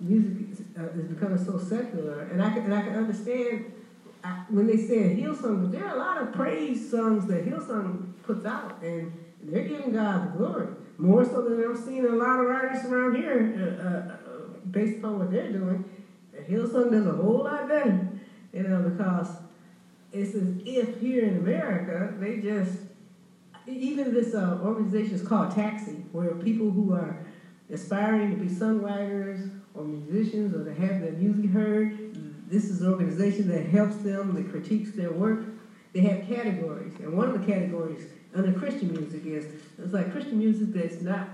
music 0.00 0.50
is, 0.52 0.62
uh, 0.78 0.98
is 0.98 1.06
becoming 1.06 1.44
so 1.44 1.58
secular. 1.58 2.22
And 2.22 2.42
I 2.42 2.50
can 2.50 2.64
and 2.64 2.74
I 2.74 2.82
can 2.82 2.96
understand 2.96 3.72
I, 4.24 4.44
when 4.48 4.66
they 4.66 4.76
say 4.76 5.16
Hillsong, 5.16 5.62
but 5.62 5.72
there 5.72 5.86
are 5.86 5.94
a 5.94 5.98
lot 5.98 6.22
of 6.22 6.32
praise 6.32 6.90
songs 6.90 7.26
that 7.26 7.46
Hillsong 7.46 8.12
puts 8.22 8.44
out, 8.44 8.82
and 8.82 9.12
they're 9.42 9.66
giving 9.66 9.92
God 9.92 10.32
the 10.32 10.38
glory 10.38 10.68
more 10.98 11.24
so 11.24 11.42
than 11.42 11.62
I'm 11.62 11.76
seeing 11.76 12.04
a 12.04 12.10
lot 12.10 12.40
of 12.40 12.46
artists 12.46 12.86
around 12.86 13.16
here, 13.16 13.54
uh, 13.56 13.82
uh, 13.82 14.34
uh, 14.34 14.48
based 14.70 14.98
upon 14.98 15.20
what 15.20 15.30
they're 15.30 15.52
doing. 15.52 15.84
Hillsong 16.48 16.90
does 16.90 17.06
a 17.06 17.12
whole 17.12 17.44
lot 17.44 17.68
better, 17.68 18.08
you 18.52 18.62
know, 18.64 18.88
because 18.88 19.28
it's 20.12 20.34
as 20.34 20.48
if 20.64 21.00
here 21.00 21.24
in 21.24 21.38
America 21.38 22.14
they 22.18 22.38
just 22.38 22.78
even 23.66 24.14
this 24.14 24.34
uh, 24.34 24.58
organization 24.62 25.14
is 25.14 25.22
called 25.22 25.54
Taxi, 25.54 26.04
where 26.12 26.34
people 26.36 26.70
who 26.70 26.94
are 26.94 27.18
aspiring 27.72 28.30
to 28.30 28.36
be 28.36 28.48
songwriters 28.48 29.50
or 29.74 29.84
musicians 29.84 30.54
or 30.54 30.64
to 30.64 30.74
have 30.80 31.00
their 31.00 31.12
music 31.12 31.50
heard, 31.50 32.14
this 32.48 32.64
is 32.64 32.80
an 32.80 32.92
organization 32.92 33.48
that 33.48 33.66
helps 33.66 33.96
them, 33.96 34.34
that 34.34 34.50
critiques 34.50 34.92
their 34.92 35.12
work. 35.12 35.40
They 35.92 36.00
have 36.00 36.26
categories, 36.26 36.94
and 37.00 37.16
one 37.16 37.28
of 37.28 37.40
the 37.40 37.46
categories 37.46 38.06
under 38.34 38.52
Christian 38.52 38.92
music 38.92 39.24
is 39.24 39.46
it's 39.82 39.92
like 39.92 40.12
Christian 40.12 40.38
music 40.38 40.68
that's 40.72 41.00
not 41.02 41.28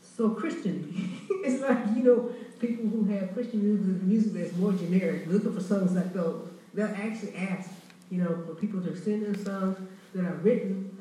so 0.00 0.30
Christian. 0.30 0.92
it's 1.44 1.62
like 1.62 1.78
you 1.96 2.02
know 2.02 2.30
people 2.58 2.88
who 2.88 3.04
have 3.04 3.32
Christian 3.32 3.62
music, 3.62 4.02
music 4.02 4.32
that's 4.34 4.56
more 4.56 4.72
generic, 4.72 5.26
looking 5.28 5.54
for 5.54 5.60
songs 5.60 5.92
like 5.92 6.12
those. 6.12 6.48
They'll 6.74 6.86
actually 6.88 7.36
ask, 7.36 7.70
you 8.10 8.22
know, 8.22 8.42
for 8.46 8.54
people 8.54 8.82
to 8.82 8.96
send 8.96 9.24
them 9.24 9.44
songs 9.44 9.78
that 10.14 10.24
are 10.24 10.34
written 10.36 10.96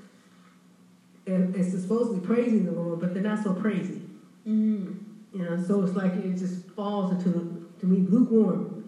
and 1.27 1.55
it's 1.55 1.71
supposedly 1.71 2.19
praising 2.19 2.65
the 2.65 2.71
Lord, 2.71 2.99
but 2.99 3.13
they're 3.13 3.23
not 3.23 3.43
so 3.43 3.53
praising. 3.53 4.04
Mm. 4.47 4.99
You 5.33 5.43
know, 5.43 5.61
so 5.61 5.83
it's 5.83 5.95
like 5.95 6.13
it 6.13 6.37
just 6.37 6.65
falls 6.69 7.11
into 7.11 7.69
to 7.79 7.85
me 7.85 8.07
lukewarm. 8.07 8.83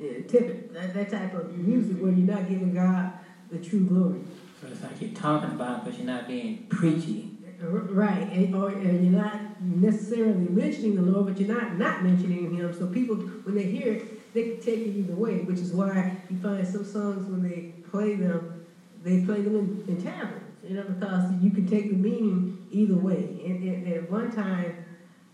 uh, 0.00 0.04
tepid, 0.28 0.72
that, 0.74 0.94
that 0.94 1.10
type 1.10 1.34
of 1.34 1.56
music 1.56 1.96
where 2.02 2.12
you're 2.12 2.34
not 2.34 2.48
giving 2.48 2.74
God 2.74 3.12
the 3.50 3.58
true 3.58 3.84
glory. 3.84 4.20
So 4.60 4.68
it's 4.68 4.82
like 4.82 5.00
you're 5.00 5.10
talking 5.10 5.50
about 5.50 5.80
it, 5.80 5.84
but 5.84 5.94
you're 5.98 6.06
not 6.06 6.26
being 6.26 6.66
preachy. 6.68 7.30
Right, 7.60 8.28
and, 8.30 8.54
or, 8.54 8.68
and 8.70 9.04
you're 9.04 9.22
not 9.22 9.62
necessarily 9.62 10.34
mentioning 10.34 10.96
the 10.96 11.02
Lord, 11.02 11.28
but 11.28 11.40
you're 11.40 11.56
not 11.56 11.78
not 11.78 12.02
mentioning 12.02 12.54
Him. 12.54 12.74
So 12.76 12.86
people, 12.88 13.16
when 13.16 13.54
they 13.54 13.62
hear 13.62 13.94
it, 13.94 14.34
they 14.34 14.42
can 14.50 14.60
take 14.60 14.80
it 14.80 14.96
either 14.96 15.14
way, 15.14 15.38
which 15.38 15.60
is 15.60 15.72
why 15.72 16.16
you 16.28 16.36
find 16.38 16.66
some 16.66 16.84
songs 16.84 17.26
when 17.30 17.42
they 17.42 17.72
play 17.90 18.16
them, 18.16 18.66
they 19.02 19.24
play 19.24 19.40
them 19.40 19.56
in, 19.56 19.94
in 19.94 20.02
taverns, 20.02 20.62
you 20.62 20.74
know, 20.74 20.82
because 20.82 21.32
you 21.40 21.50
can 21.52 21.66
take 21.66 21.90
the 21.90 21.96
meaning 21.96 22.66
either 22.70 22.96
way. 22.96 23.40
And, 23.44 23.62
and, 23.62 23.86
and 23.86 23.94
at 23.94 24.10
one 24.10 24.30
time, 24.30 24.83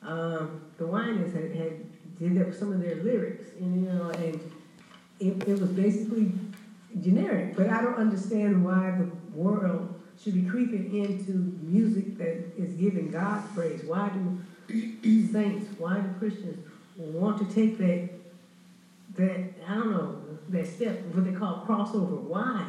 um, 0.03 0.61
the 0.79 0.87
Winans 0.87 1.33
had, 1.35 1.53
had 1.53 2.19
did 2.19 2.39
up 2.39 2.55
some 2.55 2.73
of 2.73 2.81
their 2.81 2.97
lyrics, 2.97 3.51
and 3.59 3.83
you 3.83 3.89
know, 3.89 4.11
and 4.11 4.53
it, 5.19 5.49
it 5.49 5.61
was 5.61 5.71
basically 5.71 6.33
generic. 7.01 7.57
But 7.57 7.69
I 7.69 7.83
don't 7.83 7.95
understand 7.95 8.65
why 8.65 8.91
the 8.93 9.37
world 9.37 9.95
should 10.19 10.35
be 10.35 10.43
creeping 10.43 10.95
into 10.95 11.33
music 11.63 12.19
that 12.19 12.37
is 12.57 12.75
giving 12.75 13.11
God 13.11 13.43
praise. 13.55 13.85
Why 13.85 14.11
do 14.11 14.39
saints, 15.33 15.67
why 15.79 16.01
do 16.01 16.09
Christians 16.19 16.67
want 16.97 17.39
to 17.39 17.55
take 17.55 17.79
that 17.79 18.09
that 19.17 19.41
I 19.67 19.75
don't 19.75 19.91
know 19.91 20.17
that 20.51 20.67
step, 20.67 21.01
what 21.07 21.25
they 21.25 21.33
call 21.33 21.65
crossover? 21.67 22.21
Why? 22.21 22.65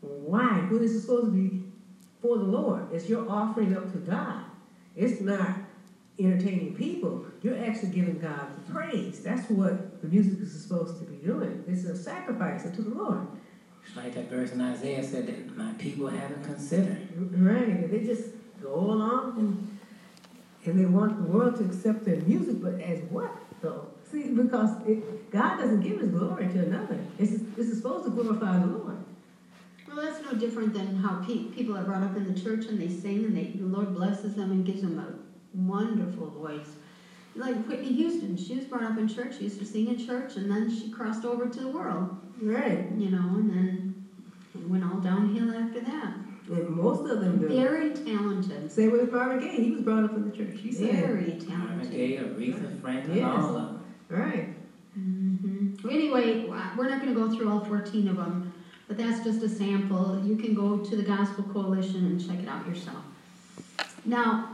Why? 0.00 0.66
Well, 0.70 0.80
this 0.80 0.92
is 0.92 1.02
supposed 1.02 1.26
to 1.26 1.30
be 1.32 1.62
for 2.20 2.38
the 2.38 2.44
Lord. 2.44 2.86
It's 2.92 3.08
your 3.08 3.28
offering 3.28 3.76
up 3.76 3.92
to 3.92 3.98
God. 3.98 4.44
It's 4.96 5.20
not 5.20 5.56
entertaining 6.24 6.74
people. 6.74 7.24
You're 7.42 7.62
actually 7.62 7.90
giving 7.90 8.18
God 8.18 8.48
praise. 8.72 9.22
That's 9.22 9.48
what 9.50 10.00
the 10.02 10.08
music 10.08 10.40
is 10.40 10.62
supposed 10.62 10.98
to 10.98 11.04
be 11.04 11.16
doing. 11.16 11.64
It's 11.66 11.84
a 11.84 11.96
sacrifice 11.96 12.66
unto 12.66 12.82
the 12.82 12.94
Lord. 12.94 13.26
It's 13.86 13.96
like 13.96 14.14
that 14.14 14.28
verse 14.30 14.52
in 14.52 14.60
Isaiah 14.60 15.02
said 15.02 15.26
that 15.26 15.56
my 15.56 15.72
people 15.78 16.08
haven't 16.08 16.44
considered. 16.44 17.08
Right, 17.34 17.68
and 17.68 17.90
they 17.90 18.04
just 18.04 18.30
go 18.62 18.74
along 18.74 19.38
and 19.38 19.70
and 20.64 20.78
they 20.78 20.84
want 20.84 21.16
the 21.16 21.24
world 21.24 21.56
to 21.56 21.64
accept 21.64 22.04
their 22.04 22.16
music, 22.16 22.62
but 22.62 22.78
as 22.80 23.00
what 23.10 23.30
though? 23.62 23.86
See, 24.10 24.30
because 24.30 24.70
it, 24.86 25.30
God 25.30 25.56
doesn't 25.56 25.80
give 25.80 26.00
His 26.00 26.10
glory 26.10 26.48
to 26.48 26.58
another. 26.58 26.98
It's, 27.18 27.42
it's 27.56 27.76
supposed 27.76 28.04
to 28.04 28.10
glorify 28.10 28.58
the 28.58 28.66
Lord. 28.66 28.98
Well, 29.86 29.96
that's 29.96 30.22
no 30.22 30.34
different 30.34 30.74
than 30.74 30.96
how 30.96 31.22
pe- 31.26 31.44
people 31.44 31.76
are 31.76 31.84
brought 31.84 32.02
up 32.02 32.16
in 32.16 32.32
the 32.32 32.38
church 32.38 32.66
and 32.66 32.80
they 32.80 32.88
sing 32.88 33.24
and 33.24 33.36
they, 33.36 33.44
the 33.44 33.66
Lord 33.66 33.94
blesses 33.94 34.36
them 34.36 34.50
and 34.50 34.64
gives 34.64 34.82
them 34.82 34.98
a 34.98 35.29
wonderful 35.54 36.26
voice. 36.28 36.76
Like 37.34 37.66
Whitney 37.68 37.92
Houston, 37.92 38.36
she 38.36 38.56
was 38.56 38.64
brought 38.64 38.82
up 38.82 38.98
in 38.98 39.06
church, 39.06 39.36
she 39.38 39.44
used 39.44 39.58
to 39.60 39.64
sing 39.64 39.88
in 39.88 39.98
church, 39.98 40.36
and 40.36 40.50
then 40.50 40.68
she 40.68 40.88
crossed 40.88 41.24
over 41.24 41.46
to 41.46 41.60
the 41.60 41.68
world, 41.68 42.08
Right, 42.36 42.86
you 42.96 43.08
know, 43.10 43.34
and 43.36 43.48
then 43.50 43.94
it 44.54 44.66
went 44.68 44.82
all 44.84 44.98
downhill 44.98 45.50
after 45.50 45.80
that. 45.80 46.12
and 46.50 46.68
most 46.68 47.06
of 47.06 47.20
them 47.20 47.38
do. 47.38 47.46
Very 47.46 47.92
talented. 47.92 48.70
Same 48.72 48.90
with 48.90 49.10
Marvin 49.12 49.38
Gaye. 49.38 49.60
He 49.60 49.70
was 49.70 49.80
brought 49.82 50.02
up 50.02 50.16
in 50.16 50.24
the 50.24 50.30
church. 50.30 50.58
He 50.58 50.72
said, 50.72 50.90
Very 50.96 51.26
Marvin 51.26 51.38
talented. 51.38 51.92
Gaye, 51.92 52.16
Aretha 52.16 52.80
Franklin, 52.80 53.18
Yes. 53.18 53.26
all 53.44 53.48
of 53.50 53.54
them. 53.54 53.78
right. 54.08 54.48
hmm 54.94 55.66
Anyway, 55.88 56.44
we're 56.76 56.86
not 56.88 57.00
going 57.00 57.14
to 57.14 57.20
go 57.20 57.30
through 57.30 57.48
all 57.48 57.62
14 57.64 58.08
of 58.08 58.16
them, 58.16 58.42
but 58.88 58.96
that's 58.96 59.20
just 59.22 59.40
a 59.44 59.48
sample. 59.48 60.18
You 60.18 60.34
can 60.36 60.52
go 60.52 60.78
to 60.78 60.96
the 60.96 61.04
Gospel 61.04 61.44
Coalition 61.44 62.04
and 62.06 62.18
check 62.20 62.42
it 62.42 62.48
out 62.48 62.66
yourself. 62.66 63.04
Now, 64.04 64.48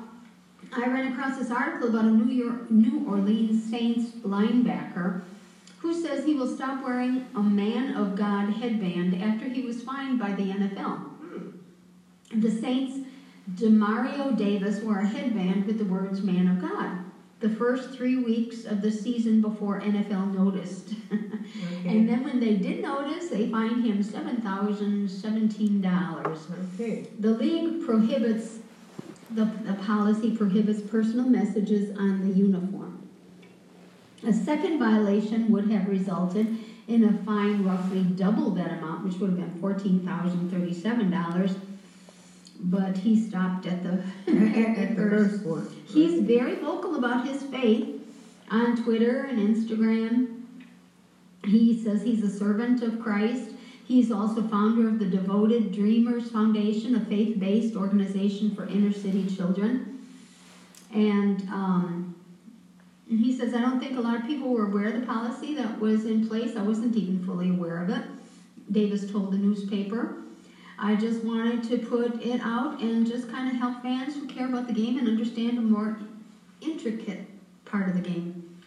I 0.72 0.86
ran 0.86 1.12
across 1.12 1.38
this 1.38 1.50
article 1.50 1.88
about 1.88 2.04
a 2.04 2.10
New 2.10 2.32
York, 2.32 2.70
New 2.70 3.06
Orleans 3.06 3.68
Saints 3.70 4.10
linebacker 4.24 5.22
who 5.78 5.94
says 5.94 6.24
he 6.24 6.34
will 6.34 6.48
stop 6.48 6.82
wearing 6.82 7.26
a 7.34 7.42
Man 7.42 7.96
of 7.96 8.16
God 8.16 8.50
headband 8.50 9.22
after 9.22 9.46
he 9.46 9.62
was 9.62 9.82
fined 9.82 10.18
by 10.18 10.32
the 10.32 10.44
NFL. 10.44 10.98
Hmm. 10.98 12.40
The 12.40 12.50
Saints' 12.50 13.06
Demario 13.54 14.36
Davis 14.36 14.80
wore 14.80 14.98
a 14.98 15.06
headband 15.06 15.66
with 15.66 15.78
the 15.78 15.84
words 15.84 16.22
Man 16.22 16.48
of 16.48 16.60
God 16.60 16.98
the 17.40 17.48
first 17.50 17.90
three 17.90 18.16
weeks 18.16 18.64
of 18.64 18.80
the 18.80 18.90
season 18.90 19.40
before 19.40 19.80
NFL 19.80 20.34
noticed. 20.34 20.94
Okay. 21.80 21.88
and 21.88 22.08
then 22.08 22.24
when 22.24 22.40
they 22.40 22.56
did 22.56 22.82
notice, 22.82 23.28
they 23.28 23.48
fined 23.48 23.86
him 23.86 24.02
$7,017. 24.02 26.74
okay. 26.74 27.06
The 27.20 27.30
league 27.30 27.86
prohibits, 27.86 28.58
the, 29.30 29.44
the 29.64 29.74
policy 29.84 30.36
prohibits 30.36 30.80
personal 30.82 31.26
messages 31.26 31.96
on 31.96 32.28
the 32.28 32.34
uniform. 32.34 33.08
A 34.26 34.32
second 34.32 34.78
violation 34.78 35.50
would 35.52 35.70
have 35.70 35.88
resulted 35.88 36.58
in 36.88 37.04
a 37.04 37.12
fine 37.24 37.64
roughly 37.64 38.02
double 38.02 38.50
that 38.52 38.72
amount, 38.72 39.04
which 39.04 39.16
would 39.16 39.30
have 39.30 39.38
been 39.38 39.60
$14,037. 39.60 41.58
But 42.58 42.98
he 42.98 43.20
stopped 43.20 43.66
at 43.66 43.82
the, 43.82 44.02
At, 44.28 44.78
at 44.78 44.96
the 44.96 45.02
first 45.02 45.44
one. 45.44 45.68
He's 45.86 46.20
very 46.20 46.54
vocal 46.56 46.94
about 46.96 47.26
his 47.26 47.42
faith 47.44 48.00
on 48.50 48.82
Twitter 48.82 49.24
and 49.24 49.38
Instagram. 49.38 50.42
He 51.44 51.78
says 51.78 52.02
he's 52.02 52.22
a 52.22 52.30
servant 52.30 52.82
of 52.82 52.98
Christ. 53.00 53.50
He's 53.86 54.10
also 54.10 54.42
founder 54.42 54.88
of 54.88 54.98
the 54.98 55.06
Devoted 55.06 55.70
Dreamers 55.70 56.30
Foundation, 56.30 56.96
a 56.96 57.04
faith 57.04 57.38
based 57.38 57.76
organization 57.76 58.52
for 58.54 58.66
inner 58.66 58.92
city 58.92 59.28
children. 59.28 60.04
And 60.92 61.48
um, 61.48 62.16
he 63.08 63.36
says, 63.36 63.54
I 63.54 63.60
don't 63.60 63.78
think 63.78 63.96
a 63.96 64.00
lot 64.00 64.16
of 64.16 64.26
people 64.26 64.48
were 64.48 64.66
aware 64.66 64.86
of 64.86 65.00
the 65.00 65.06
policy 65.06 65.54
that 65.54 65.78
was 65.78 66.04
in 66.04 66.26
place. 66.26 66.56
I 66.56 66.62
wasn't 66.62 66.96
even 66.96 67.24
fully 67.24 67.50
aware 67.50 67.80
of 67.80 67.90
it. 67.90 68.02
Davis 68.72 69.08
told 69.08 69.32
the 69.32 69.38
newspaper. 69.38 70.16
I 70.78 70.96
just 70.96 71.22
wanted 71.22 71.62
to 71.70 71.78
put 71.78 72.20
it 72.20 72.40
out 72.40 72.80
and 72.80 73.06
just 73.06 73.30
kind 73.30 73.48
of 73.48 73.54
help 73.54 73.82
fans 73.82 74.16
who 74.16 74.26
care 74.26 74.46
about 74.46 74.66
the 74.66 74.74
game 74.74 74.98
and 74.98 75.06
understand 75.06 75.58
a 75.58 75.62
more 75.62 75.96
intricate 76.60 77.24
part 77.64 77.88
of 77.88 77.94
the 77.94 78.00
game. 78.00 78.58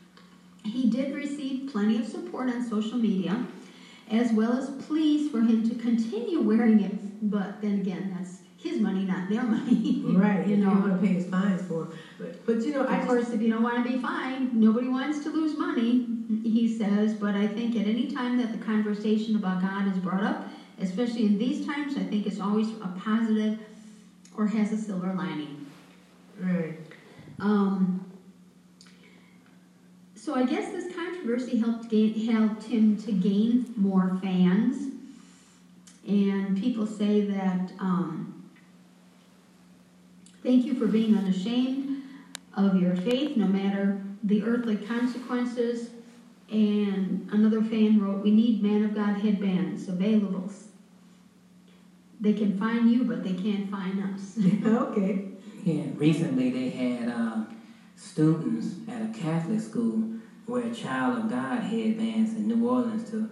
He 0.64 0.90
did 0.90 1.14
receive 1.14 1.70
plenty 1.70 1.98
of 1.98 2.06
support 2.06 2.50
on 2.50 2.68
social 2.68 2.98
media, 2.98 3.46
as 4.10 4.34
well 4.34 4.54
as 4.54 4.70
pleas 4.72 5.28
for 5.28 5.42
him 5.42 5.64
to 5.64 5.76
continue 5.76 6.40
wearing 6.40 6.80
it. 6.80 6.92
But 7.22 7.62
then 7.62 7.78
again, 7.78 8.10
that's 8.10 8.42
his 8.58 8.80
money, 8.80 9.06
not 9.06 9.28
their 9.28 9.44
money. 9.56 10.00
Right, 10.04 10.44
you 10.44 10.52
you 10.52 10.58
know. 10.58 10.72
don't 10.72 10.82
want 10.82 10.94
to 10.96 11.00
pay 11.00 11.14
his 11.14 11.26
fines 11.26 11.62
for. 11.62 11.88
But, 12.18 12.34
but 12.46 12.66
you 12.66 12.72
know, 12.72 12.84
I 12.88 12.96
Of 12.96 12.96
just, 12.98 13.08
course, 13.08 13.32
if 13.32 13.42
you 13.42 13.50
don't 13.50 13.62
want 13.62 13.78
to 13.78 13.84
be 13.84 13.96
fined, 13.96 14.54
nobody 14.54 14.88
wants 14.88 15.20
to 15.20 15.30
lose 15.30 15.54
money, 15.56 16.00
he 16.44 16.68
says. 16.68 17.14
But 17.14 17.36
I 17.36 17.48
think 17.48 17.76
at 17.76 17.86
any 17.86 18.06
time 18.06 18.38
that 18.38 18.52
the 18.52 18.58
conversation 18.58 19.36
about 19.36 19.60
God 19.60 19.86
is 19.88 20.00
brought 20.00 20.24
up, 20.24 20.46
especially 20.78 21.26
in 21.26 21.38
these 21.38 21.60
times, 21.60 21.96
I 21.96 22.04
think 22.04 22.26
it's 22.26 22.40
always 22.40 22.74
a 22.82 22.88
positive 22.90 23.56
or 24.34 24.48
has 24.48 24.72
a 24.72 24.78
silver 24.78 25.12
lining. 25.12 25.58
right. 26.40 26.74
Um, 27.40 27.94
so 30.30 30.36
I 30.36 30.46
guess 30.46 30.72
this 30.72 30.94
controversy 30.96 31.58
helped 31.58 31.90
gain, 31.90 32.14
helped 32.28 32.66
him 32.66 32.96
to 32.98 33.12
gain 33.12 33.74
more 33.76 34.20
fans, 34.22 34.94
and 36.08 36.56
people 36.56 36.86
say 36.86 37.22
that 37.22 37.72
um, 37.80 38.48
thank 40.44 40.66
you 40.66 40.76
for 40.76 40.86
being 40.86 41.18
unashamed 41.18 42.04
of 42.56 42.80
your 42.80 42.96
faith, 42.96 43.38
no 43.38 43.48
matter 43.48 44.04
the 44.22 44.44
earthly 44.44 44.76
consequences. 44.76 45.90
And 46.52 47.28
another 47.32 47.64
fan 47.64 48.00
wrote, 48.00 48.24
"We 48.24 48.30
need 48.30 48.62
man 48.62 48.86
of 48.86 48.94
God 48.94 49.16
headbands 49.16 49.88
available. 49.88 50.52
They 52.22 52.34
can 52.34 52.56
find 52.56 52.92
you, 52.92 53.04
but 53.04 53.24
they 53.24 53.34
can't 53.34 53.68
find 53.72 54.00
us." 54.14 54.38
okay. 54.64 55.26
Yeah, 55.64 55.86
recently 55.96 56.52
they 56.52 56.70
had 56.70 57.10
uh, 57.10 57.46
students 57.96 58.76
at 58.88 59.02
a 59.02 59.08
Catholic 59.08 59.60
school 59.60 60.19
wear 60.50 60.66
a 60.66 60.74
Child 60.74 61.20
of 61.20 61.30
God 61.30 61.62
headbands 61.62 62.34
in 62.34 62.48
New 62.48 62.68
Orleans 62.68 63.10
to 63.12 63.30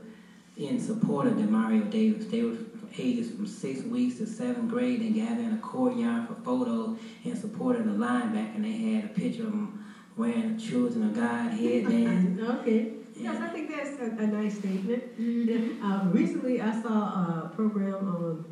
in 0.56 0.80
support 0.80 1.28
of 1.28 1.34
Demario 1.34 1.90
Davis. 1.90 2.26
They 2.28 2.44
were 2.44 2.56
from 2.56 2.90
ages 2.98 3.32
from 3.32 3.48
six 3.48 3.82
weeks 3.84 4.18
to 4.20 4.28
seventh 4.28 4.70
grade. 4.70 5.02
They 5.02 5.10
gathered 5.10 5.46
in 5.46 5.54
a 5.54 5.58
courtyard 5.58 6.28
for 6.28 6.36
photos 6.36 6.98
in 7.24 7.36
support 7.36 7.76
of 7.76 7.86
the 7.86 7.92
linebacker, 7.92 8.56
and 8.56 8.66
they 8.66 8.94
had 8.94 9.06
a 9.06 9.08
picture 9.10 9.44
of 9.44 9.52
them 9.52 9.86
wearing 10.16 10.56
a 10.56 10.60
Children 10.60 11.10
of 11.10 11.16
God 11.16 11.52
headband. 11.52 12.40
okay. 12.62 12.94
Yes, 13.16 13.42
I 13.42 13.48
think 13.50 13.70
that's 13.70 14.00
a, 14.00 14.24
a 14.24 14.28
nice 14.28 14.60
statement. 14.60 15.20
Mhm. 15.20 15.82
Uh, 15.84 16.10
recently, 16.10 16.62
I 16.62 16.82
saw 16.82 17.46
a 17.46 17.52
program 17.56 17.96
on 18.08 18.46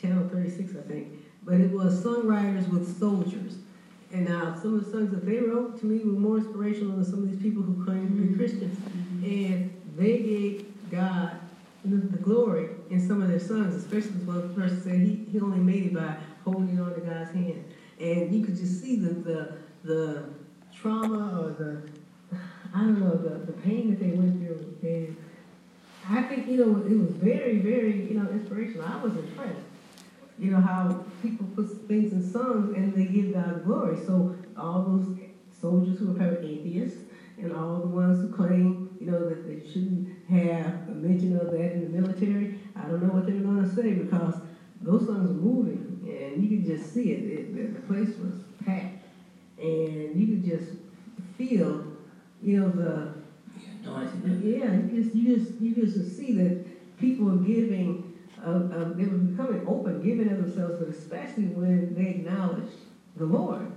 Channel 0.00 0.28
36, 0.28 0.74
I 0.76 0.88
think, 0.88 1.08
but 1.42 1.60
it 1.60 1.70
was 1.72 2.02
Songwriters 2.04 2.68
with 2.68 2.98
Soldiers. 2.98 3.56
And 4.14 4.28
uh, 4.28 4.54
some 4.60 4.78
of 4.78 4.84
the 4.84 4.90
songs 4.92 5.10
that 5.10 5.26
they 5.26 5.38
wrote 5.38 5.80
to 5.80 5.86
me 5.86 6.04
were 6.04 6.18
more 6.18 6.38
inspirational 6.38 6.94
than 6.96 7.04
some 7.04 7.24
of 7.24 7.30
these 7.32 7.42
people 7.42 7.62
who 7.64 7.84
claim 7.84 8.06
to 8.06 8.22
be 8.22 8.36
Christians. 8.36 8.78
And 9.24 9.74
they 9.96 10.18
gave 10.18 10.90
God 10.90 11.32
the, 11.84 11.96
the 11.96 12.18
glory 12.18 12.68
in 12.90 13.04
some 13.06 13.22
of 13.22 13.28
especially 13.96 14.24
one 14.24 14.54
person 14.54 14.82
said 14.82 14.94
he, 14.94 15.26
he 15.30 15.40
only 15.40 15.58
made 15.58 15.86
it 15.86 15.94
by 15.94 16.16
holding 16.44 16.80
on 16.80 16.94
to 16.94 17.00
God's 17.00 17.32
hand. 17.32 17.64
And 18.00 18.34
you 18.34 18.44
could 18.44 18.56
just 18.56 18.82
see 18.82 18.96
the, 18.96 19.10
the, 19.10 19.52
the 19.84 20.24
trauma 20.74 21.40
or 21.40 21.50
the, 21.50 21.82
I 22.74 22.80
don't 22.80 23.00
know, 23.00 23.16
the, 23.16 23.46
the 23.46 23.52
pain 23.52 23.90
that 23.90 24.00
they 24.00 24.10
went 24.10 24.40
through. 24.40 24.76
And 24.82 25.16
I 26.10 26.22
think, 26.22 26.48
you 26.48 26.56
know, 26.56 26.84
it 26.84 26.98
was 26.98 27.10
very, 27.10 27.58
very, 27.58 28.08
you 28.08 28.18
know, 28.18 28.28
inspirational. 28.30 28.86
I 28.86 28.96
was 29.02 29.16
impressed. 29.16 29.60
You 30.38 30.50
know, 30.50 30.60
how 30.60 31.04
people 31.22 31.46
put 31.54 31.68
things 31.86 32.12
in 32.12 32.28
songs 32.28 32.76
and 32.76 32.92
they 32.94 33.04
give 33.04 33.32
God 33.32 33.64
glory. 33.64 34.04
So 34.04 34.34
all 34.56 34.82
those 34.82 35.18
soldiers 35.52 35.98
who 35.98 36.14
probably 36.14 36.60
atheists 36.60 36.98
and 37.38 37.52
all 37.52 37.78
the 37.78 37.86
ones 37.86 38.20
who 38.20 38.34
claim, 38.34 38.83
you 39.04 39.10
know, 39.12 39.22
that 39.24 39.44
they 39.44 39.58
shouldn't 39.58 40.06
have 40.28 40.88
a 40.88 40.94
mention 40.94 41.34
of 41.34 41.50
that 41.50 41.72
in 41.72 41.82
the 41.82 41.86
military, 41.88 42.48
I 42.74 42.88
don't 42.88 43.02
know 43.02 43.10
what 43.12 43.26
they're 43.26 43.42
going 43.42 43.58
to 43.58 43.66
say 43.66 43.92
because 43.92 44.40
those 44.80 45.04
songs 45.04 45.30
are 45.30 45.34
moving 45.34 46.00
and 46.08 46.42
you 46.42 46.48
could 46.48 46.64
just 46.64 46.90
see 46.94 47.10
it. 47.12 47.22
it 47.22 47.74
the 47.74 47.80
place 47.80 48.18
was 48.18 48.44
packed 48.60 49.04
and 49.58 50.16
you 50.16 50.26
could 50.26 50.42
just 50.42 50.76
feel, 51.36 51.84
you 52.42 52.56
know, 52.56 52.70
the 52.70 53.10
yeah, 54.40 54.72
you 54.72 54.88
just 54.88 55.14
you 55.14 55.24
just 55.24 55.60
you 55.60 55.72
just 55.74 56.02
see 56.16 56.32
that 56.32 56.54
people 56.98 57.30
are 57.30 57.36
giving, 57.36 57.98
uh, 58.38 58.62
uh, 58.72 58.86
they 58.86 59.06
were 59.06 59.16
becoming 59.16 59.60
open, 59.66 60.00
giving 60.00 60.28
of 60.28 60.38
themselves, 60.38 60.78
but 60.78 60.88
especially 60.88 61.46
when 61.46 61.94
they 61.94 62.08
acknowledge 62.08 62.86
the 63.16 63.26
Lord 63.26 63.68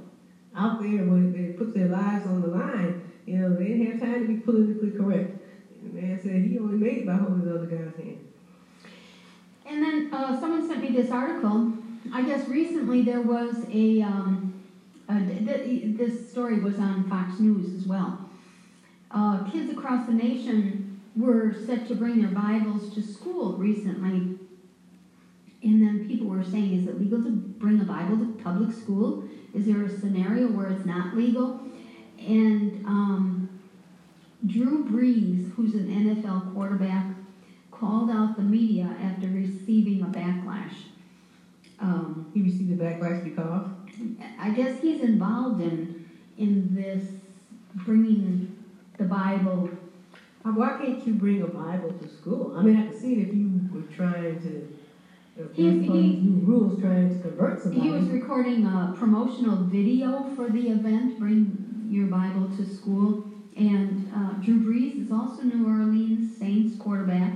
out 0.56 0.80
there 0.80 1.04
when 1.04 1.32
they 1.32 1.50
put 1.50 1.74
their 1.74 1.88
lives 1.88 2.26
on 2.26 2.42
the 2.42 2.48
line. 2.48 2.94
You 3.28 3.38
know, 3.38 3.54
they 3.54 3.66
didn't 3.68 3.86
have 3.86 4.00
time 4.00 4.20
to 4.20 4.26
be 4.26 4.36
politically 4.36 4.90
correct. 4.90 5.36
The 5.84 5.90
man 5.90 6.18
said 6.18 6.42
he 6.42 6.58
only 6.58 6.78
made 6.78 7.06
by 7.06 7.18
holding 7.18 7.44
the 7.44 7.54
other 7.54 7.68
guy's 7.68 7.98
hand. 7.98 8.18
And 9.66 9.84
then 9.84 10.08
uh, 10.14 10.34
someone 10.34 10.62
sent 10.62 10.80
me 10.82 10.90
this 10.90 11.12
article. 11.12 11.68
I 12.14 12.24
guess 12.24 12.48
recently 12.48 13.02
there 13.02 13.22
was 13.22 13.66
a, 13.70 14.02
um, 14.02 14.40
a 15.10 15.22
th- 15.22 15.94
this 15.96 16.30
story 16.30 16.58
was 16.58 16.80
on 16.80 17.04
Fox 17.04 17.40
News 17.40 17.74
as 17.74 17.86
well. 17.86 18.16
Uh, 19.12 19.40
kids 19.40 19.70
across 19.70 20.06
the 20.06 20.14
nation 20.14 20.78
were 21.16 21.52
set 21.52 21.86
to 21.88 21.96
bring 21.96 22.18
their 22.20 22.30
Bibles 22.30 22.88
to 22.90 23.02
school 23.02 23.54
recently. 23.54 24.24
And 25.64 25.82
then 25.82 26.00
people 26.00 26.28
were 26.28 26.44
saying, 26.44 26.72
is 26.72 26.88
it 26.88 26.98
legal 26.98 27.20
to 27.20 27.30
bring 27.30 27.80
a 27.80 27.86
Bible 27.86 28.18
to 28.18 28.26
public 28.26 28.72
school? 28.72 29.20
Is 29.54 29.66
there 29.66 29.84
a 29.84 29.90
scenario 29.90 30.48
where 30.48 30.68
it's 30.68 30.86
not 30.86 31.14
legal? 31.14 31.54
And 32.20 32.80
um, 32.86 33.42
Drew 34.46 34.84
Brees, 34.84 35.48
who's 35.50 35.76
an 35.76 35.88
NFL 35.88 36.46
quarterback, 36.46 37.06
called 37.72 38.10
out 38.10 38.36
the 38.36 38.44
media 38.44 38.96
after 39.00 39.30
receiving 39.30 40.02
a 40.02 40.10
backlash. 40.10 40.86
Um, 41.80 42.26
He 42.34 42.42
received 42.42 42.72
a 42.72 42.76
backlash 42.76 43.22
because 43.24 43.64
I 44.38 44.52
guess 44.52 44.78
he's 44.78 45.02
involved 45.02 45.60
in 45.62 45.90
in 46.38 46.74
this 46.74 47.16
bringing 47.76 48.44
the 48.98 49.06
Bible. 49.06 49.70
uh, 50.46 50.52
why 50.54 50.72
can't 50.74 51.06
you 51.06 51.14
bring 51.14 51.42
a 51.42 51.48
Bible 51.48 51.92
to 51.92 52.08
school? 52.08 52.52
I 52.56 52.64
mean, 52.64 52.76
I 52.78 52.84
can 52.84 52.94
see 52.94 53.20
if 53.22 53.34
you 53.34 53.62
were 53.74 53.84
trying 53.84 54.38
to. 54.40 54.68
If 55.38 55.54
He- 55.54 55.64
he- 55.64 56.16
new 56.20 56.40
rules, 56.40 56.76
trying 56.78 57.10
to 57.10 57.18
convert 57.18 57.60
somebody. 57.60 57.82
He 57.84 57.92
was 57.92 58.10
recording 58.10 58.66
a 58.66 58.90
promotional 58.94 59.58
video 59.58 60.24
for 60.24 60.50
the 60.50 60.70
event, 60.70 61.18
Bring 61.18 61.67
Your 61.90 62.06
Bible 62.06 62.48
to 62.48 62.66
School. 62.66 63.18
And 63.56 64.08
uh, 64.14 64.34
Drew 64.40 64.60
Brees 64.60 65.00
is 65.00 65.12
also 65.12 65.44
New 65.44 65.66
Orleans 65.66 66.28
Saints 66.28 66.76
quarterback. 66.76 67.34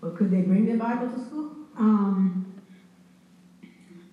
Well, 0.00 0.12
could 0.12 0.30
they 0.30 0.42
bring 0.42 0.64
their 0.64 0.76
Bible 0.76 1.06
to 1.08 1.18
school? 1.18 1.48
Um, 1.76 2.36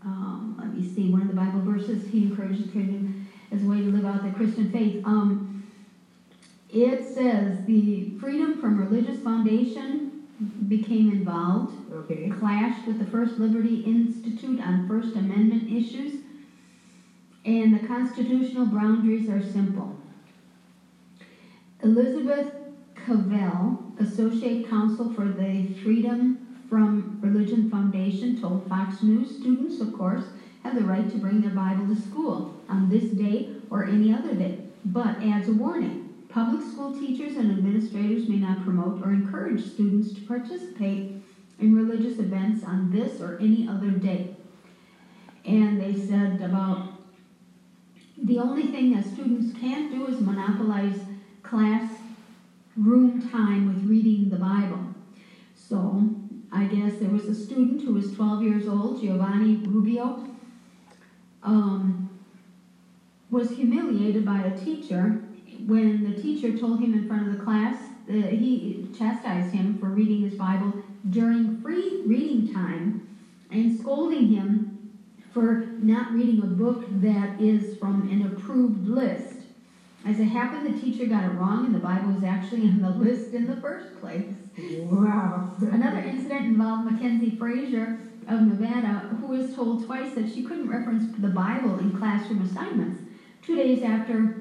um, 0.01 0.55
let 0.57 0.71
me 0.71 0.81
see, 0.81 1.07
one 1.07 1.21
of 1.21 1.27
the 1.27 1.33
Bible 1.33 1.61
verses, 1.61 2.07
he 2.07 2.21
encourages 2.21 2.65
Christian 2.65 3.05
as 3.51 3.63
a 3.63 3.67
way 3.67 3.81
to 3.81 3.89
live 3.89 4.05
out 4.05 4.23
the 4.23 4.31
Christian 4.31 4.67
faith. 4.67 4.99
Um, 5.05 5.39
it 6.69 7.03
says 7.03 7.61
the 7.63 8.03
Freedom 8.03 8.55
from 8.55 8.77
Religious 8.77 9.19
Foundation 9.19 10.09
became 10.67 11.09
involved, 11.09 11.75
Okay. 11.91 12.29
clashed 12.29 12.85
with 12.85 12.97
the 12.97 13.05
First 13.05 13.37
Liberty 13.39 13.75
Institute 13.75 14.59
on 14.59 14.79
First 14.79 15.15
Amendment 15.15 15.65
issues, 15.69 16.19
and 17.49 17.73
the 17.73 17.87
constitutional 17.87 18.67
boundaries 18.67 19.27
are 19.27 19.41
simple. 19.41 19.95
Elizabeth 21.81 22.47
Cavell, 22.93 23.91
Associate 23.97 24.69
Counsel 24.69 25.11
for 25.11 25.27
the 25.27 25.73
Freedom 25.81 26.45
from 26.69 27.19
Religion 27.21 27.67
Foundation, 27.67 28.39
told 28.39 28.69
Fox 28.69 29.01
News 29.01 29.39
students, 29.39 29.81
of 29.81 29.97
course, 29.97 30.25
have 30.61 30.75
the 30.75 30.85
right 30.85 31.09
to 31.09 31.17
bring 31.17 31.41
their 31.41 31.49
Bible 31.49 31.87
to 31.87 31.99
school 31.99 32.53
on 32.69 32.87
this 32.87 33.09
day 33.13 33.55
or 33.71 33.83
any 33.83 34.13
other 34.13 34.35
day, 34.35 34.59
but 34.85 35.23
adds 35.23 35.49
a 35.49 35.53
warning. 35.53 36.05
Public 36.29 36.61
school 36.61 36.93
teachers 36.93 37.35
and 37.35 37.49
administrators 37.49 38.29
may 38.29 38.37
not 38.37 38.63
promote 38.63 39.01
or 39.01 39.11
encourage 39.11 39.65
students 39.65 40.13
to 40.13 40.21
participate 40.21 41.23
in 41.57 41.75
religious 41.75 42.19
events 42.19 42.63
on 42.63 42.91
this 42.91 43.19
or 43.19 43.39
any 43.39 43.67
other 43.67 43.89
day. 43.89 44.35
And 45.45 45.81
they 45.81 45.95
said 45.95 46.41
about 46.41 46.88
the 48.23 48.39
only 48.39 48.67
thing 48.67 48.93
that 48.93 49.05
students 49.05 49.57
can't 49.57 49.91
do 49.91 50.07
is 50.07 50.21
monopolize 50.21 51.05
class 51.43 52.01
room 52.75 53.21
time 53.29 53.67
with 53.67 53.85
reading 53.85 54.29
the 54.29 54.37
Bible. 54.37 54.79
So 55.53 56.09
I 56.51 56.65
guess 56.65 56.99
there 56.99 57.09
was 57.09 57.27
a 57.29 57.35
student 57.35 57.81
who 57.81 57.93
was 57.93 58.13
12 58.15 58.43
years 58.43 58.67
old, 58.67 59.01
Giovanni 59.01 59.57
Rubeo, 59.57 60.27
um, 61.43 62.09
was 63.29 63.51
humiliated 63.51 64.25
by 64.25 64.39
a 64.41 64.57
teacher 64.57 65.21
when 65.65 66.03
the 66.03 66.13
teacher 66.13 66.57
told 66.57 66.79
him 66.79 66.93
in 66.93 67.07
front 67.07 67.27
of 67.27 67.37
the 67.37 67.43
class 67.43 67.89
that 68.07 68.33
he 68.33 68.85
chastised 68.93 69.53
him 69.53 69.77
for 69.77 69.89
reading 69.89 70.21
his 70.21 70.35
Bible 70.35 70.73
during 71.09 71.61
free 71.61 72.01
reading 72.05 72.51
time 72.51 73.05
and 73.51 73.77
scolding 73.77 74.27
him 74.27 74.68
for 75.31 75.65
not 75.79 76.13
reading 76.13 76.43
a 76.43 76.47
book 76.47 76.85
that 77.01 77.39
is 77.39 77.75
from 77.75 78.09
an 78.09 78.33
approved 78.33 78.87
list. 78.87 79.47
As 80.05 80.19
it 80.19 80.25
happened, 80.25 80.73
the 80.73 80.79
teacher 80.79 81.05
got 81.05 81.25
it 81.25 81.37
wrong, 81.37 81.65
and 81.65 81.75
the 81.75 81.79
Bible 81.79 82.13
was 82.13 82.23
actually 82.23 82.67
on 82.67 82.81
the 82.81 82.89
list 82.89 83.33
in 83.33 83.47
the 83.47 83.57
first 83.57 83.99
place. 83.99 84.29
Wow. 84.85 85.51
Another 85.61 85.99
incident 85.99 86.47
involved 86.47 86.85
Mackenzie 86.85 87.37
Frazier 87.37 87.99
of 88.27 88.41
Nevada, 88.41 89.17
who 89.19 89.27
was 89.27 89.53
told 89.53 89.85
twice 89.85 90.13
that 90.15 90.29
she 90.29 90.43
couldn't 90.43 90.69
reference 90.69 91.05
the 91.17 91.29
Bible 91.29 91.77
in 91.79 91.97
classroom 91.97 92.41
assignments. 92.41 93.01
Two 93.41 93.55
days 93.55 93.83
after 93.83 94.35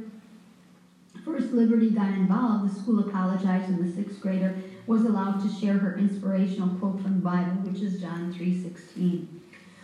First 1.25 1.53
Liberty 1.53 1.91
got 1.91 2.11
involved, 2.13 2.65
the 2.65 2.75
school 2.75 3.01
apologized, 3.01 3.69
and 3.69 3.83
the 3.83 3.91
sixth 3.91 4.21
grader 4.21 4.55
was 4.87 5.05
allowed 5.05 5.41
to 5.41 5.49
share 5.49 5.79
her 5.79 5.97
inspirational 5.99 6.71
quote 6.79 7.01
from 7.01 7.17
the 7.17 7.21
Bible, 7.21 7.53
which 7.63 7.83
is 7.83 8.01
John 8.01 8.33
3:16. 8.33 9.38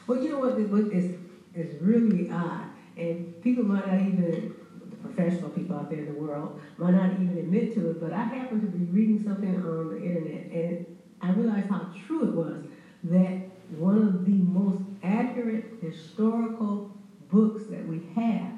But 0.06 0.22
you 0.22 0.30
know 0.30 0.38
what? 0.38 0.56
This 0.56 0.68
book 0.68 0.92
is 0.92 1.16
is 1.54 1.80
really 1.80 2.30
odd, 2.30 2.66
and 2.96 3.40
people 3.42 3.64
might 3.64 3.86
not 3.86 4.00
even 4.00 4.54
the 4.90 4.96
professional 4.96 5.50
people 5.50 5.76
out 5.76 5.88
there 5.88 6.00
in 6.00 6.14
the 6.14 6.20
world 6.20 6.60
might 6.78 6.92
not 6.92 7.12
even 7.12 7.38
admit 7.38 7.74
to 7.74 7.90
it. 7.90 8.00
But 8.00 8.12
I 8.12 8.22
happened 8.22 8.62
to 8.62 8.66
be 8.66 8.84
reading 8.86 9.22
something 9.22 9.56
on 9.56 9.88
the 9.90 10.02
internet, 10.02 10.50
and 10.52 10.86
I 11.20 11.32
realized 11.32 11.68
how 11.68 11.90
true 12.06 12.28
it 12.28 12.34
was 12.34 12.64
that 13.04 13.48
one 13.78 13.98
of 13.98 14.24
the 14.24 14.32
most 14.32 14.82
accurate 15.02 15.64
historical 15.80 16.90
books 17.30 17.64
that 17.66 17.86
we 17.86 18.00
have 18.14 18.52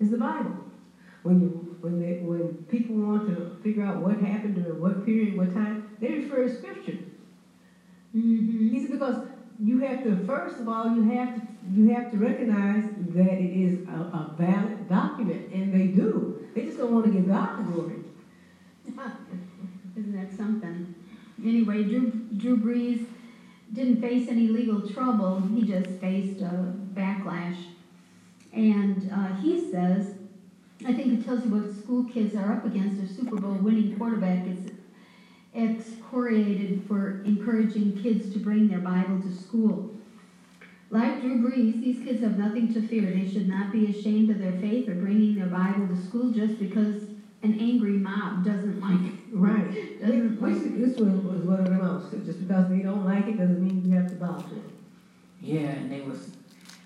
is 0.00 0.10
the 0.10 0.18
Bible. 0.18 0.56
When 1.22 1.40
you 1.40 1.76
when 1.80 2.00
they, 2.00 2.18
when 2.24 2.64
people 2.68 2.96
want 2.96 3.28
to 3.28 3.56
figure 3.62 3.84
out 3.84 4.02
what 4.02 4.18
happened 4.18 4.54
during 4.54 4.80
what 4.80 5.04
period, 5.04 5.36
what 5.36 5.52
time, 5.52 5.96
they 6.00 6.14
refer 6.14 6.44
to 6.44 6.56
Scripture. 6.56 6.98
Mm-hmm. 8.14 8.68
He 8.68 8.80
said 8.80 8.92
because 8.92 9.26
you 9.62 9.78
have 9.78 10.02
to 10.02 10.16
first 10.26 10.58
of 10.58 10.68
all 10.68 10.94
you 10.94 11.02
have 11.02 11.34
to 11.36 11.42
you 11.70 11.88
have 11.94 12.10
to 12.10 12.18
recognize 12.18 12.84
that 13.14 13.38
it 13.38 13.52
is 13.56 13.86
a, 13.88 13.92
a 13.92 14.34
valid 14.36 14.88
document, 14.88 15.52
and 15.52 15.72
they 15.72 15.86
do. 15.86 16.44
They 16.54 16.66
just 16.66 16.78
don't 16.78 16.92
want 16.92 17.06
to 17.06 17.12
give 17.12 17.28
God 17.28 17.58
the 17.58 17.70
glory. 17.70 18.02
Isn't 19.96 20.12
that 20.12 20.36
something? 20.36 20.94
Anyway, 21.42 21.84
Drew, 21.84 22.10
Drew 22.36 22.56
Brees 22.56 23.06
didn't 23.72 24.00
face 24.00 24.28
any 24.28 24.48
legal 24.48 24.88
trouble. 24.88 25.40
He 25.40 25.62
just 25.62 25.88
faced 26.00 26.40
a 26.40 26.74
backlash. 26.94 27.66
And 28.52 29.10
uh, 29.10 29.34
he 29.36 29.70
says, 29.70 30.14
I 30.86 30.92
think 30.92 31.20
it 31.20 31.24
tells 31.24 31.44
you 31.44 31.50
what 31.50 31.72
school 31.72 32.04
kids 32.04 32.34
are 32.34 32.52
up 32.52 32.64
against. 32.66 33.02
A 33.02 33.14
Super 33.14 33.36
Bowl 33.36 33.54
winning 33.54 33.96
quarterback 33.96 34.46
is 34.46 34.71
excoriated 35.54 36.82
for 36.86 37.22
encouraging 37.24 37.96
kids 37.96 38.32
to 38.32 38.38
bring 38.38 38.68
their 38.68 38.80
Bible 38.80 39.20
to 39.20 39.32
school. 39.32 39.90
Like 40.90 41.20
Drew 41.20 41.42
Brees, 41.42 41.80
these 41.80 42.04
kids 42.04 42.22
have 42.22 42.36
nothing 42.36 42.72
to 42.74 42.86
fear. 42.86 43.10
They 43.10 43.26
should 43.26 43.48
not 43.48 43.72
be 43.72 43.90
ashamed 43.90 44.30
of 44.30 44.38
their 44.38 44.52
faith 44.52 44.88
or 44.88 44.94
bringing 44.94 45.36
their 45.36 45.46
Bible 45.46 45.88
to 45.88 45.96
school 45.96 46.32
just 46.32 46.58
because 46.58 47.04
an 47.42 47.58
angry 47.58 47.92
mob 47.92 48.44
doesn't 48.44 48.80
like 48.80 49.00
it. 49.12 49.18
Right. 49.32 49.98
Doesn't 49.98 50.38
Which, 50.42 50.56
like 50.56 50.78
this 50.78 50.98
one 50.98 51.26
was 51.26 51.40
one 51.40 51.60
of 51.60 51.64
the 51.64 51.72
most. 51.72 52.10
Just 52.26 52.46
because 52.46 52.68
they 52.68 52.82
don't 52.82 53.06
like 53.06 53.26
it 53.26 53.38
doesn't 53.38 53.66
mean 53.66 53.82
you 53.82 53.96
have 53.96 54.10
to 54.10 54.16
bow 54.16 54.36
to 54.36 54.56
it. 54.56 54.62
Yeah, 55.40 55.70
and 55.70 55.90
they 55.90 56.02
was, 56.02 56.36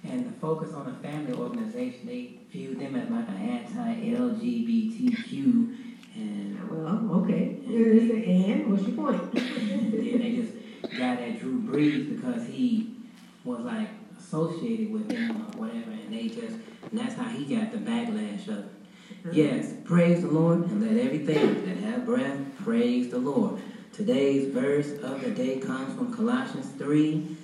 and 0.05 0.25
the 0.25 0.31
focus 0.39 0.73
on 0.73 0.85
the 0.87 0.93
family 1.07 1.33
organization, 1.33 2.07
they 2.07 2.39
viewed 2.53 2.79
them 2.79 2.95
as 2.95 3.11
like 3.11 3.27
an 3.29 3.37
anti-LGBTQ, 3.37 5.77
And 6.17 6.71
Well, 6.71 7.23
okay. 7.23 7.59
The 7.67 8.25
and. 8.25 8.71
What's 8.71 8.87
your 8.87 8.97
point? 8.97 9.35
then 9.35 10.19
they 10.19 10.37
just 10.37 10.53
got 10.99 11.19
at 11.19 11.41
Drew 11.41 11.61
Brees 11.61 12.17
because 12.17 12.47
he 12.47 12.97
was 13.45 13.61
like 13.61 13.89
associated 14.19 14.93
with 14.93 15.09
them 15.09 15.37
or 15.37 15.61
whatever, 15.61 15.93
and 15.93 16.13
they 16.13 16.29
just, 16.29 16.57
and 16.91 16.93
that's 16.93 17.15
how 17.15 17.29
he 17.29 17.55
got 17.55 17.71
the 17.71 17.79
backlash 17.79 18.49
of, 18.49 18.59
uh-huh. 18.59 19.31
yes, 19.33 19.73
praise 19.85 20.23
the 20.23 20.29
Lord, 20.29 20.61
and 20.67 20.83
let 20.83 21.05
everything 21.05 21.65
that 21.67 21.77
have 21.79 22.05
breath 22.05 22.39
praise 22.63 23.11
the 23.11 23.19
Lord. 23.19 23.61
Today's 23.93 24.53
verse 24.53 24.91
of 25.03 25.23
the 25.23 25.31
day 25.31 25.59
comes 25.59 25.95
from 25.95 26.13
Colossians 26.13 26.71
3, 26.79 27.37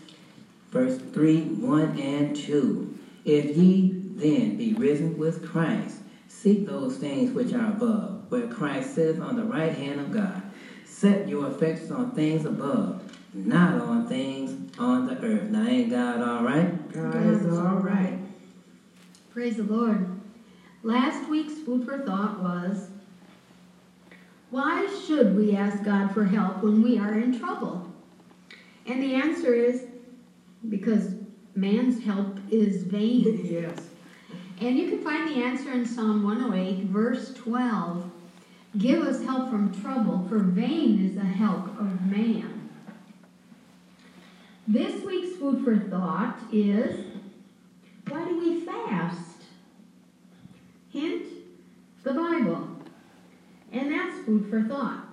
verse 0.71 0.99
3, 1.13 1.41
1 1.41 2.01
and 2.01 2.37
2. 2.37 2.99
If 3.25 3.57
ye 3.57 3.93
then 4.17 4.57
be 4.57 4.75
risen 4.75 5.17
with 5.17 5.49
Christ, 5.49 5.99
seek 6.29 6.67
those 6.67 6.97
things 6.97 7.33
which 7.33 7.53
are 7.53 7.69
above, 7.69 8.22
where 8.33 8.47
Christ 8.47 8.95
sitteth 8.95 9.21
on 9.21 9.37
the 9.37 9.45
right 9.45 9.75
hand 9.75 10.01
of 10.01 10.11
God. 10.11 10.42
Set 10.87 11.29
your 11.29 11.49
affections 11.49 11.90
on 11.90 12.12
things 12.12 12.47
above, 12.47 13.03
not 13.35 13.79
on 13.79 14.09
things 14.09 14.73
on 14.79 15.07
the 15.07 15.18
earth. 15.23 15.51
Now, 15.51 15.66
ain't 15.66 15.90
God 15.90 16.23
all 16.23 16.42
right? 16.42 16.92
God 16.92 17.27
is 17.27 17.59
all 17.59 17.77
right. 17.77 18.18
Praise 19.31 19.59
the 19.59 19.64
Lord. 19.64 20.09
Last 20.83 21.29
week's 21.29 21.59
food 21.59 21.85
for 21.85 21.99
thought 21.99 22.40
was 22.40 22.88
why 24.49 24.87
should 25.07 25.37
we 25.37 25.55
ask 25.55 25.83
God 25.83 26.12
for 26.12 26.25
help 26.25 26.62
when 26.62 26.83
we 26.83 26.99
are 26.99 27.18
in 27.18 27.38
trouble? 27.38 27.87
And 28.87 29.03
the 29.03 29.14
answer 29.14 29.53
is 29.53 29.85
because 30.71 31.14
man's 31.55 32.03
help 32.03 32.38
is 32.51 32.83
vain. 32.83 33.47
Yes. 33.53 33.88
And 34.61 34.79
you 34.79 34.88
can 34.88 35.03
find 35.03 35.29
the 35.29 35.42
answer 35.42 35.73
in 35.73 35.85
Psalm 35.85 36.23
108, 36.23 36.85
verse 36.85 37.35
12. 37.35 38.12
Give 38.79 39.03
us 39.03 39.23
help 39.23 39.51
from 39.51 39.79
trouble, 39.83 40.27
for 40.29 40.39
vain 40.39 41.05
is 41.05 41.15
the 41.15 41.21
help 41.21 41.67
of 41.79 42.07
man. 42.07 42.71
This 44.67 45.05
week's 45.05 45.37
food 45.37 45.63
for 45.63 45.77
thought 45.77 46.39
is 46.51 47.05
why 48.09 48.25
do 48.25 48.39
we 48.39 48.61
fast? 48.61 49.43
Hint, 50.91 51.27
the 52.03 52.15
Bible. 52.15 52.69
And 53.73 53.91
that's 53.91 54.25
food 54.25 54.49
for 54.49 54.63
thought. 54.63 55.12